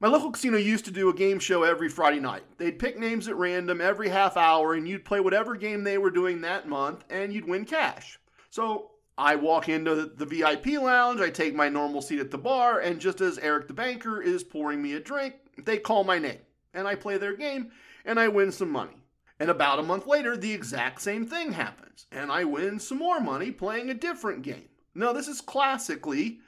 My 0.00 0.08
local 0.08 0.30
casino 0.30 0.56
used 0.56 0.86
to 0.86 0.90
do 0.90 1.10
a 1.10 1.14
game 1.14 1.38
show 1.38 1.62
every 1.62 1.90
Friday 1.90 2.20
night. 2.20 2.42
They'd 2.56 2.78
pick 2.78 2.98
names 2.98 3.28
at 3.28 3.36
random 3.36 3.82
every 3.82 4.08
half 4.08 4.38
hour 4.38 4.72
and 4.72 4.88
you'd 4.88 5.04
play 5.04 5.20
whatever 5.20 5.54
game 5.56 5.84
they 5.84 5.98
were 5.98 6.10
doing 6.10 6.40
that 6.40 6.66
month 6.66 7.04
and 7.10 7.34
you'd 7.34 7.46
win 7.46 7.66
cash. 7.66 8.18
So 8.48 8.92
I 9.18 9.36
walk 9.36 9.68
into 9.68 9.94
the 9.94 10.24
VIP 10.24 10.80
lounge, 10.80 11.20
I 11.20 11.28
take 11.28 11.54
my 11.54 11.68
normal 11.68 12.00
seat 12.00 12.20
at 12.20 12.30
the 12.30 12.38
bar, 12.38 12.80
and 12.80 12.98
just 12.98 13.20
as 13.20 13.36
Eric 13.38 13.68
the 13.68 13.74
banker 13.74 14.22
is 14.22 14.42
pouring 14.42 14.80
me 14.80 14.94
a 14.94 15.00
drink, 15.00 15.34
they 15.58 15.76
call 15.76 16.02
my 16.04 16.18
name. 16.18 16.40
And 16.72 16.88
I 16.88 16.94
play 16.94 17.18
their 17.18 17.36
game 17.36 17.70
and 18.06 18.18
I 18.18 18.28
win 18.28 18.50
some 18.50 18.70
money. 18.70 18.96
And 19.40 19.48
about 19.48 19.78
a 19.78 19.82
month 19.82 20.06
later, 20.06 20.36
the 20.36 20.52
exact 20.52 21.00
same 21.00 21.26
thing 21.26 21.52
happens, 21.52 22.06
and 22.12 22.30
I 22.30 22.44
win 22.44 22.78
some 22.78 22.98
more 22.98 23.20
money 23.20 23.50
playing 23.50 23.88
a 23.88 23.94
different 23.94 24.42
game. 24.42 24.68
Now, 24.94 25.14
this 25.14 25.28
is 25.28 25.40
classically, 25.40 26.40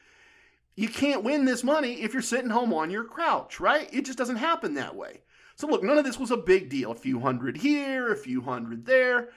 you 0.77 0.89
can't 0.89 1.25
win 1.25 1.47
this 1.47 1.65
money 1.65 2.03
if 2.03 2.13
you're 2.13 2.21
sitting 2.21 2.51
home 2.51 2.75
on 2.75 2.91
your 2.91 3.09
couch, 3.09 3.61
right? 3.61 3.89
It 3.95 4.05
just 4.05 4.19
doesn't 4.19 4.37
happen 4.37 4.75
that 4.75 4.95
way. 4.95 5.23
So, 5.57 5.67
look, 5.67 5.83
none 5.83 5.97
of 5.97 6.05
this 6.05 6.19
was 6.19 6.31
a 6.31 6.37
big 6.37 6.69
deal. 6.69 6.91
A 6.91 6.95
few 6.95 7.19
hundred 7.21 7.57
here, 7.57 8.13
a 8.13 8.17
few 8.17 8.43
hundred 8.43 8.85
there. 8.85 9.31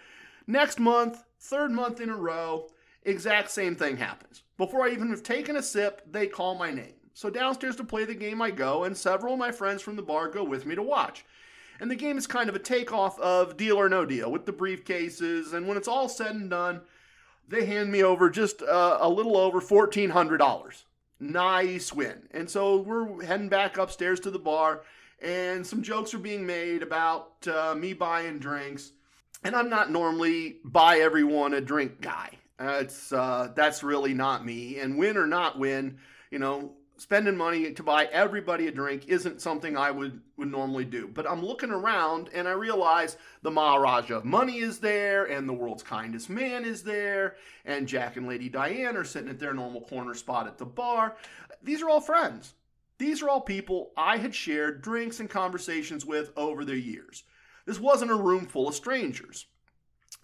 Next 0.47 0.77
month, 0.77 1.23
third 1.39 1.71
month 1.71 2.01
in 2.01 2.09
a 2.09 2.17
row, 2.17 2.67
exact 3.03 3.51
same 3.51 3.77
thing 3.77 3.95
happens. 3.95 4.43
Before 4.57 4.85
I 4.85 4.91
even 4.91 5.09
have 5.11 5.23
taken 5.23 5.55
a 5.55 5.63
sip, 5.63 6.01
they 6.11 6.27
call 6.27 6.55
my 6.55 6.71
name. 6.71 6.95
So, 7.13 7.29
downstairs 7.29 7.77
to 7.77 7.85
play 7.85 8.03
the 8.03 8.15
game, 8.15 8.41
I 8.41 8.51
go, 8.51 8.83
and 8.83 8.97
several 8.97 9.33
of 9.33 9.39
my 9.39 9.53
friends 9.53 9.81
from 9.81 9.95
the 9.95 10.01
bar 10.01 10.27
go 10.27 10.43
with 10.43 10.65
me 10.65 10.75
to 10.75 10.83
watch. 10.83 11.23
And 11.79 11.91
the 11.91 11.95
game 11.95 12.17
is 12.17 12.27
kind 12.27 12.49
of 12.49 12.55
a 12.55 12.59
takeoff 12.59 13.19
of 13.19 13.57
Deal 13.57 13.77
or 13.77 13.89
No 13.89 14.05
Deal 14.05 14.31
with 14.31 14.45
the 14.45 14.53
briefcases. 14.53 15.53
And 15.53 15.67
when 15.67 15.77
it's 15.77 15.87
all 15.87 16.07
said 16.07 16.35
and 16.35 16.49
done, 16.49 16.81
they 17.47 17.65
hand 17.65 17.91
me 17.91 18.03
over 18.03 18.29
just 18.29 18.61
uh, 18.61 18.97
a 18.99 19.09
little 19.09 19.37
over 19.37 19.61
$1,400. 19.61 20.83
Nice 21.19 21.93
win. 21.93 22.27
And 22.31 22.49
so 22.49 22.77
we're 22.77 23.23
heading 23.23 23.49
back 23.49 23.77
upstairs 23.77 24.19
to 24.21 24.31
the 24.31 24.39
bar, 24.39 24.81
and 25.21 25.65
some 25.65 25.81
jokes 25.81 26.13
are 26.13 26.19
being 26.19 26.45
made 26.45 26.83
about 26.83 27.47
uh, 27.47 27.75
me 27.75 27.93
buying 27.93 28.39
drinks. 28.39 28.91
And 29.43 29.55
I'm 29.55 29.69
not 29.69 29.91
normally 29.91 30.57
buy 30.65 30.97
everyone 30.99 31.53
a 31.53 31.61
drink 31.61 32.01
guy. 32.01 32.31
Uh, 32.59 32.79
it's 32.81 33.09
that's 33.09 33.83
really 33.83 34.13
not 34.13 34.45
me. 34.45 34.79
And 34.79 34.97
win 34.97 35.17
or 35.17 35.27
not 35.27 35.59
win, 35.59 35.99
you 36.31 36.39
know, 36.39 36.73
spending 36.97 37.35
money 37.35 37.71
to 37.71 37.83
buy 37.83 38.05
everybody 38.05 38.67
a 38.67 38.71
drink 38.71 39.05
isn't 39.07 39.41
something 39.41 39.75
I 39.75 39.91
would, 39.91 40.21
would 40.37 40.51
normally 40.51 40.85
do. 40.85 41.09
But 41.13 41.29
I'm 41.29 41.43
looking 41.45 41.71
around 41.71 42.29
and 42.33 42.47
I 42.47 42.51
realize 42.51 43.17
the 43.41 43.51
Maharaja 43.51 44.15
of 44.15 44.25
money 44.25 44.59
is 44.59 44.79
there, 44.79 45.25
and 45.25 45.47
the 45.47 45.53
world's 45.53 45.83
kindest 45.83 46.29
man 46.29 46.65
is 46.65 46.83
there, 46.83 47.35
and 47.65 47.87
Jack 47.87 48.17
and 48.17 48.27
Lady 48.27 48.49
Diane 48.49 48.97
are 48.97 49.03
sitting 49.03 49.29
at 49.29 49.39
their 49.39 49.53
normal 49.53 49.81
corner 49.81 50.13
spot 50.13 50.47
at 50.47 50.57
the 50.57 50.65
bar. 50.65 51.17
These 51.63 51.81
are 51.81 51.89
all 51.89 52.01
friends. 52.01 52.53
These 52.97 53.21
are 53.21 53.29
all 53.29 53.41
people 53.41 53.91
I 53.97 54.17
had 54.17 54.33
shared 54.33 54.81
drinks 54.81 55.19
and 55.19 55.29
conversations 55.29 56.05
with 56.05 56.31
over 56.37 56.63
the 56.63 56.79
years. 56.79 57.23
This 57.65 57.79
wasn't 57.79 58.11
a 58.11 58.15
room 58.15 58.45
full 58.45 58.69
of 58.69 58.75
strangers. 58.75 59.47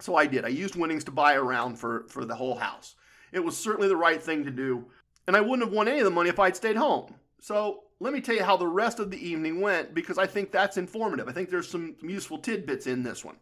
So 0.00 0.16
I 0.16 0.26
did. 0.26 0.44
I 0.44 0.48
used 0.48 0.74
winnings 0.74 1.04
to 1.04 1.10
buy 1.10 1.34
a 1.34 1.42
round 1.42 1.78
for, 1.78 2.06
for 2.08 2.24
the 2.24 2.34
whole 2.34 2.56
house. 2.56 2.94
It 3.30 3.44
was 3.44 3.56
certainly 3.56 3.88
the 3.88 3.96
right 3.96 4.22
thing 4.22 4.44
to 4.44 4.50
do 4.50 4.86
and 5.26 5.36
I 5.36 5.40
wouldn't 5.40 5.62
have 5.62 5.72
won 5.72 5.88
any 5.88 6.00
of 6.00 6.04
the 6.04 6.10
money 6.10 6.28
if 6.28 6.38
I'd 6.38 6.56
stayed 6.56 6.76
home. 6.76 7.14
So 7.40 7.84
let 8.02 8.12
me 8.12 8.20
tell 8.20 8.34
you 8.34 8.42
how 8.42 8.56
the 8.56 8.66
rest 8.66 8.98
of 8.98 9.10
the 9.10 9.28
evening 9.28 9.60
went 9.60 9.94
because 9.94 10.18
I 10.18 10.26
think 10.26 10.50
that's 10.50 10.76
informative. 10.76 11.28
I 11.28 11.32
think 11.32 11.50
there's 11.50 11.68
some 11.68 11.94
useful 12.02 12.38
tidbits 12.38 12.86
in 12.86 13.02
this 13.02 13.24
one. 13.24 13.36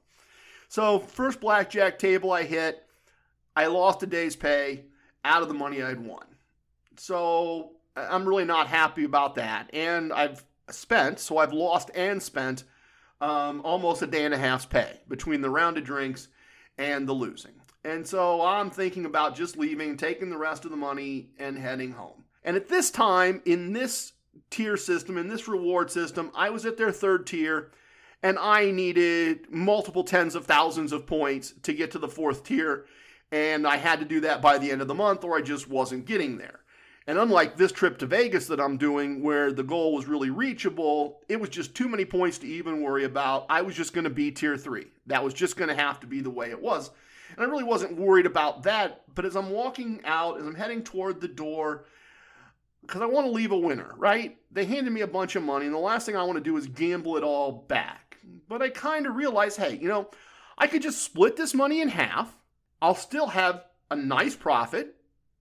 So, 0.69 1.01
first 1.01 1.41
blackjack 1.41 1.99
table 1.99 2.31
I 2.31 2.45
hit, 2.45 2.87
I 3.57 3.67
lost 3.67 4.03
a 4.05 4.07
day's 4.07 4.37
pay 4.37 4.85
out 5.25 5.43
of 5.43 5.49
the 5.49 5.55
money 5.55 5.83
I'd 5.83 5.99
won. 5.99 6.27
So, 6.97 7.73
I'm 7.97 8.29
really 8.29 8.45
not 8.45 8.69
happy 8.69 9.05
about 9.05 9.35
that. 9.37 9.69
And 9.73 10.13
I've 10.13 10.45
spent, 10.71 11.19
so 11.19 11.39
I've 11.39 11.53
lost 11.53 11.91
and 11.95 12.23
spent 12.23 12.65
um, 13.21 13.63
almost 13.65 14.03
a 14.03 14.07
day 14.07 14.25
and 14.25 14.35
a 14.35 14.39
half's 14.39 14.67
pay 14.67 15.01
between 15.09 15.41
the 15.41 15.51
round 15.51 15.77
of 15.79 15.85
drinks 15.85 16.29
and 16.79 17.09
the 17.09 17.13
losing. 17.13 17.60
And 17.85 18.07
so 18.07 18.43
I'm 18.43 18.71
thinking 18.71 19.07
about 19.07 19.35
just 19.35 19.57
leaving, 19.57 19.97
taking 19.97 20.31
the 20.31 20.37
rest 20.37 20.65
of 20.65 20.71
the 20.71 20.77
money, 20.77 21.31
and 21.39 21.57
heading 21.57 21.93
home. 21.93 22.25
And 22.45 22.57
at 22.57 22.69
this 22.69 22.91
time, 22.91 23.43
in 23.45 23.73
this 23.73 24.13
tier 24.51 24.77
system, 24.77 25.17
in 25.17 25.29
this 25.29 25.49
reward 25.49 25.91
system, 25.91 26.31
I 26.35 26.51
was 26.51 26.67
at 26.67 26.77
their 26.77 26.93
third 26.93 27.27
tier, 27.27 27.71
and 28.23 28.39
I 28.39 28.71
needed 28.71 29.51
multiple 29.51 30.05
tens 30.05 30.35
of 30.35 30.45
thousands 30.45 30.93
of 30.93 31.07
points 31.07 31.55
to 31.63 31.73
get 31.73 31.91
to 31.93 31.99
the 31.99 32.09
fourth 32.09 32.45
tier. 32.45 32.87
And 33.33 33.67
I 33.67 33.77
had 33.77 34.01
to 34.01 34.05
do 34.05 34.21
that 34.21 34.43
by 34.43 34.59
the 34.59 34.71
end 34.71 34.83
of 34.83 34.89
the 34.89 34.95
month, 34.95 35.25
or 35.25 35.37
I 35.37 35.41
just 35.41 35.69
wasn't 35.69 36.05
getting 36.05 36.37
there. 36.37 36.61
And 37.07 37.19
unlike 37.19 37.57
this 37.57 37.73
trip 37.73 37.99
to 37.99 38.07
Vegas 38.07 38.47
that 38.49 38.61
I'm 38.61 38.77
doing, 38.77 39.23
where 39.23 39.53
the 39.53 39.63
goal 39.63 39.95
was 39.95 40.07
really 40.07 40.31
reachable, 40.31 41.21
it 41.29 41.41
was 41.41 41.49
just 41.49 41.75
too 41.75 41.89
many 41.89 42.05
points 42.05 42.39
to 42.39 42.47
even 42.47 42.83
worry 42.83 43.05
about. 43.05 43.47
I 43.49 43.63
was 43.63 43.75
just 43.75 43.95
going 43.95 44.05
to 44.05 44.11
be 44.11 44.31
tier 44.31 44.57
three. 44.57 44.89
That 45.07 45.25
was 45.25 45.33
just 45.33 45.57
going 45.57 45.71
to 45.71 45.75
have 45.75 45.99
to 46.01 46.07
be 46.07 46.21
the 46.21 46.31
way 46.31 46.51
it 46.51 46.61
was. 46.61 46.91
And 47.37 47.47
I 47.47 47.49
really 47.49 47.65
wasn't 47.65 47.99
worried 47.99 48.27
about 48.27 48.65
that. 48.65 49.03
But 49.15 49.25
as 49.25 49.37
I'm 49.37 49.51
walking 49.51 50.01
out, 50.05 50.41
as 50.41 50.47
I'm 50.47 50.55
heading 50.55 50.83
toward 50.83 51.21
the 51.21 51.29
door, 51.29 51.85
because 52.83 53.03
I 53.03 53.07
want 53.07 53.27
to 53.27 53.33
leave 53.33 53.53
a 53.53 53.59
winner, 53.59 53.95
right? 53.97 54.39
They 54.51 54.65
handed 54.65 54.93
me 54.93 55.03
a 55.03 55.07
bunch 55.07 55.37
of 55.37 55.43
money, 55.43 55.67
and 55.67 55.75
the 55.75 55.79
last 55.79 56.07
thing 56.07 56.17
I 56.17 56.25
want 56.25 56.39
to 56.39 56.45
do 56.45 56.57
is 56.57 56.67
gamble 56.67 57.17
it 57.17 57.23
all 57.23 57.53
back. 57.69 58.19
But 58.49 58.63
I 58.63 58.69
kind 58.69 59.07
of 59.07 59.15
realized 59.15 59.59
hey, 59.59 59.77
you 59.77 59.89
know, 59.89 60.11
I 60.59 60.67
could 60.67 60.83
just 60.83 61.03
split 61.03 61.37
this 61.37 61.55
money 61.55 61.81
in 61.81 61.89
half. 61.89 62.35
I'll 62.83 62.95
still 62.95 63.29
have 63.29 63.65
a 63.91 63.97
nice 63.97 64.35
profit. 64.35 64.97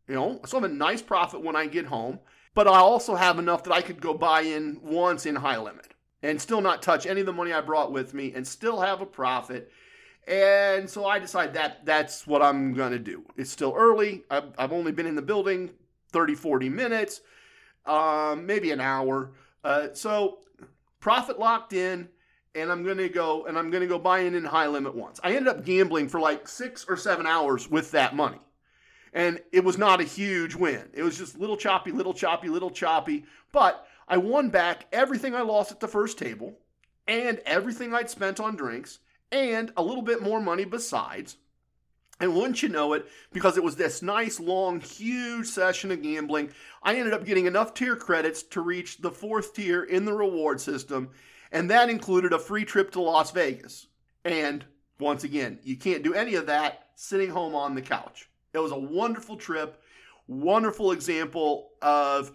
You 0.07 0.15
know, 0.15 0.39
I 0.43 0.47
still 0.47 0.61
have 0.61 0.71
a 0.71 0.73
nice 0.73 1.01
profit 1.01 1.43
when 1.43 1.55
I 1.55 1.67
get 1.67 1.85
home, 1.85 2.19
but 2.55 2.67
I 2.67 2.77
also 2.77 3.15
have 3.15 3.39
enough 3.39 3.63
that 3.63 3.73
I 3.73 3.81
could 3.81 4.01
go 4.01 4.13
buy 4.13 4.41
in 4.41 4.79
once 4.83 5.25
in 5.25 5.35
high 5.35 5.57
limit 5.57 5.93
and 6.21 6.41
still 6.41 6.61
not 6.61 6.81
touch 6.81 7.05
any 7.05 7.21
of 7.21 7.25
the 7.25 7.33
money 7.33 7.53
I 7.53 7.61
brought 7.61 7.91
with 7.91 8.13
me 8.13 8.33
and 8.33 8.45
still 8.47 8.81
have 8.81 9.01
a 9.01 9.05
profit 9.05 9.71
and 10.29 10.87
so 10.87 11.07
I 11.07 11.17
decided 11.17 11.55
that 11.55 11.83
that's 11.85 12.27
what 12.27 12.43
I'm 12.43 12.73
going 12.73 12.91
to 12.91 12.99
do. 12.99 13.25
It's 13.35 13.49
still 13.49 13.73
early. 13.75 14.23
I've, 14.29 14.53
I've, 14.59 14.71
only 14.71 14.91
been 14.91 15.07
in 15.07 15.15
the 15.15 15.23
building 15.23 15.71
30, 16.11 16.35
40 16.35 16.69
minutes, 16.69 17.21
um, 17.87 18.45
maybe 18.45 18.69
an 18.69 18.79
hour. 18.79 19.31
Uh, 19.63 19.87
so 19.93 20.37
profit 20.99 21.39
locked 21.39 21.73
in, 21.73 22.07
and 22.53 22.71
I'm 22.71 22.83
going 22.83 22.99
to 22.99 23.09
go 23.09 23.45
and 23.45 23.57
I'm 23.57 23.71
going 23.71 23.81
to 23.81 23.87
go 23.87 23.97
buy 23.97 24.19
in 24.19 24.35
in 24.35 24.45
high 24.45 24.67
limit 24.67 24.93
once. 24.93 25.19
I 25.23 25.35
ended 25.35 25.47
up 25.47 25.65
gambling 25.65 26.07
for 26.07 26.19
like 26.19 26.47
six 26.47 26.85
or 26.87 26.95
seven 26.95 27.25
hours 27.25 27.67
with 27.67 27.89
that 27.91 28.15
money. 28.15 28.39
And 29.13 29.41
it 29.51 29.63
was 29.63 29.79
not 29.79 29.99
a 29.99 30.03
huge 30.03 30.53
win. 30.53 30.89
It 30.93 31.01
was 31.01 31.17
just 31.17 31.39
little 31.39 31.57
choppy, 31.57 31.91
little 31.91 32.13
choppy, 32.13 32.49
little 32.49 32.69
choppy. 32.69 33.25
But 33.51 33.83
I 34.07 34.17
won 34.17 34.49
back 34.49 34.85
everything 34.91 35.33
I 35.33 35.41
lost 35.41 35.71
at 35.71 35.79
the 35.79 35.87
first 35.87 36.19
table 36.19 36.55
and 37.07 37.39
everything 37.47 37.95
I'd 37.95 38.11
spent 38.11 38.39
on 38.39 38.55
drinks 38.55 38.99
and 39.31 39.71
a 39.77 39.83
little 39.83 40.01
bit 40.01 40.21
more 40.21 40.39
money 40.39 40.65
besides. 40.65 41.37
And 42.21 42.35
wouldn't 42.35 42.61
you 42.61 42.67
know 42.67 42.93
it, 42.93 43.07
because 43.31 43.55
it 43.55 43.63
was 43.63 43.77
this 43.77 44.01
nice, 44.01 44.39
long, 44.39 44.81
huge 44.81 45.47
session 45.47 45.89
of 45.91 46.01
gambling, 46.01 46.51
I 46.83 46.95
ended 46.95 47.13
up 47.13 47.25
getting 47.25 47.45
enough 47.45 47.73
tier 47.73 47.95
credits 47.95 48.43
to 48.43 48.61
reach 48.61 48.97
the 48.97 49.11
fourth 49.11 49.53
tier 49.53 49.83
in 49.83 50.03
the 50.03 50.13
reward 50.13 50.59
system, 50.59 51.11
and 51.51 51.69
that 51.69 51.89
included 51.89 52.33
a 52.33 52.39
free 52.39 52.65
trip 52.65 52.91
to 52.91 53.01
Las 53.01 53.31
Vegas. 53.31 53.87
And 54.25 54.65
once 54.99 55.23
again, 55.23 55.59
you 55.63 55.77
can't 55.77 56.03
do 56.03 56.13
any 56.13 56.35
of 56.35 56.47
that 56.47 56.89
sitting 56.95 57.29
home 57.29 57.55
on 57.55 57.73
the 57.73 57.81
couch. 57.81 58.29
It 58.53 58.59
was 58.59 58.73
a 58.73 58.77
wonderful 58.77 59.37
trip, 59.37 59.81
wonderful 60.27 60.91
example 60.91 61.69
of 61.81 62.33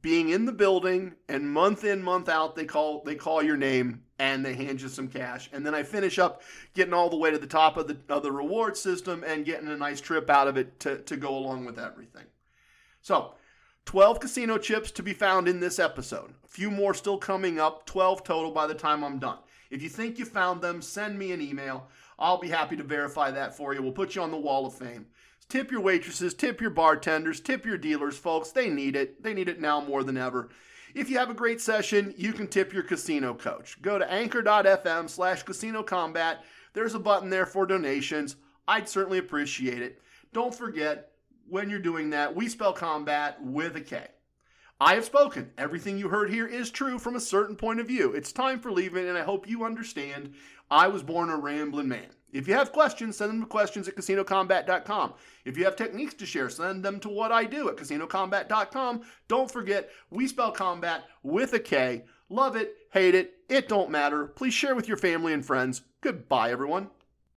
being 0.00 0.30
in 0.30 0.46
the 0.46 0.52
building 0.52 1.14
and 1.28 1.50
month 1.50 1.84
in 1.84 2.02
month 2.02 2.28
out 2.28 2.54
they 2.54 2.64
call 2.64 3.02
they 3.04 3.14
call 3.14 3.42
your 3.42 3.56
name 3.56 4.02
and 4.18 4.44
they 4.44 4.54
hand 4.54 4.80
you 4.80 4.88
some 4.88 5.08
cash 5.08 5.48
and 5.52 5.64
then 5.64 5.74
i 5.74 5.82
finish 5.82 6.18
up 6.18 6.42
getting 6.74 6.94
all 6.94 7.08
the 7.08 7.16
way 7.16 7.30
to 7.30 7.38
the 7.38 7.46
top 7.46 7.76
of 7.76 7.86
the 7.86 7.96
of 8.08 8.22
the 8.22 8.32
reward 8.32 8.76
system 8.76 9.24
and 9.26 9.44
getting 9.44 9.68
a 9.68 9.76
nice 9.76 10.00
trip 10.00 10.28
out 10.28 10.48
of 10.48 10.56
it 10.56 10.78
to, 10.80 10.98
to 10.98 11.16
go 11.16 11.36
along 11.36 11.64
with 11.64 11.78
everything 11.78 12.24
so 13.00 13.34
12 13.86 14.20
casino 14.20 14.58
chips 14.58 14.90
to 14.90 15.02
be 15.02 15.12
found 15.12 15.48
in 15.48 15.60
this 15.60 15.78
episode 15.78 16.32
a 16.44 16.48
few 16.48 16.70
more 16.70 16.94
still 16.94 17.18
coming 17.18 17.58
up 17.58 17.86
12 17.86 18.24
total 18.24 18.50
by 18.50 18.66
the 18.66 18.74
time 18.74 19.04
i'm 19.04 19.18
done 19.18 19.38
if 19.70 19.82
you 19.82 19.88
think 19.88 20.18
you 20.18 20.24
found 20.24 20.60
them 20.60 20.82
send 20.82 21.18
me 21.18 21.32
an 21.32 21.40
email 21.40 21.88
I'll 22.18 22.38
be 22.38 22.48
happy 22.48 22.76
to 22.76 22.82
verify 22.82 23.30
that 23.30 23.56
for 23.56 23.74
you. 23.74 23.82
We'll 23.82 23.92
put 23.92 24.14
you 24.14 24.22
on 24.22 24.30
the 24.30 24.36
wall 24.36 24.66
of 24.66 24.74
fame. 24.74 25.06
Tip 25.48 25.70
your 25.70 25.80
waitresses, 25.80 26.34
tip 26.34 26.60
your 26.60 26.70
bartenders, 26.70 27.40
tip 27.40 27.64
your 27.64 27.78
dealers, 27.78 28.18
folks. 28.18 28.50
They 28.50 28.68
need 28.68 28.96
it. 28.96 29.22
They 29.22 29.32
need 29.32 29.48
it 29.48 29.60
now 29.60 29.80
more 29.80 30.02
than 30.02 30.18
ever. 30.18 30.50
If 30.98 31.08
you 31.08 31.18
have 31.18 31.30
a 31.30 31.34
great 31.34 31.60
session, 31.60 32.12
you 32.16 32.32
can 32.32 32.48
tip 32.48 32.72
your 32.72 32.82
casino 32.82 33.32
coach. 33.32 33.80
Go 33.80 34.00
to 34.00 34.12
anchor.fm 34.12 35.08
slash 35.08 35.44
casino 35.44 35.84
kombat. 35.84 36.38
There's 36.72 36.96
a 36.96 36.98
button 36.98 37.30
there 37.30 37.46
for 37.46 37.66
donations. 37.66 38.34
I'd 38.66 38.88
certainly 38.88 39.18
appreciate 39.18 39.80
it. 39.80 40.02
Don't 40.32 40.52
forget, 40.52 41.12
when 41.48 41.70
you're 41.70 41.78
doing 41.78 42.10
that, 42.10 42.34
we 42.34 42.48
spell 42.48 42.72
combat 42.72 43.40
with 43.40 43.76
a 43.76 43.80
K. 43.80 44.08
I 44.80 44.94
have 44.94 45.04
spoken. 45.04 45.52
Everything 45.56 45.98
you 45.98 46.08
heard 46.08 46.30
here 46.30 46.48
is 46.48 46.68
true 46.68 46.98
from 46.98 47.14
a 47.14 47.20
certain 47.20 47.54
point 47.54 47.78
of 47.78 47.86
view. 47.86 48.12
It's 48.12 48.32
time 48.32 48.58
for 48.58 48.72
leaving, 48.72 49.08
and 49.08 49.16
I 49.16 49.22
hope 49.22 49.48
you 49.48 49.64
understand 49.64 50.34
I 50.68 50.88
was 50.88 51.04
born 51.04 51.30
a 51.30 51.36
rambling 51.36 51.86
man. 51.86 52.08
If 52.32 52.46
you 52.46 52.54
have 52.54 52.72
questions, 52.72 53.16
send 53.16 53.30
them 53.30 53.40
to 53.40 53.46
questions 53.46 53.88
at 53.88 53.96
casinokombat.com. 53.96 55.14
If 55.44 55.56
you 55.56 55.64
have 55.64 55.76
techniques 55.76 56.14
to 56.14 56.26
share, 56.26 56.50
send 56.50 56.84
them 56.84 57.00
to 57.00 57.08
what 57.08 57.32
I 57.32 57.44
do 57.44 57.68
at 57.68 57.76
casinokombat.com. 57.76 59.02
Don't 59.28 59.50
forget, 59.50 59.90
we 60.10 60.28
spell 60.28 60.52
combat 60.52 61.04
with 61.22 61.54
a 61.54 61.60
K. 61.60 62.04
Love 62.28 62.56
it, 62.56 62.76
hate 62.92 63.14
it, 63.14 63.38
it 63.48 63.68
don't 63.68 63.90
matter. 63.90 64.26
Please 64.26 64.52
share 64.52 64.74
with 64.74 64.88
your 64.88 64.98
family 64.98 65.32
and 65.32 65.44
friends. 65.44 65.82
Goodbye, 66.02 66.50
everyone. 66.50 66.90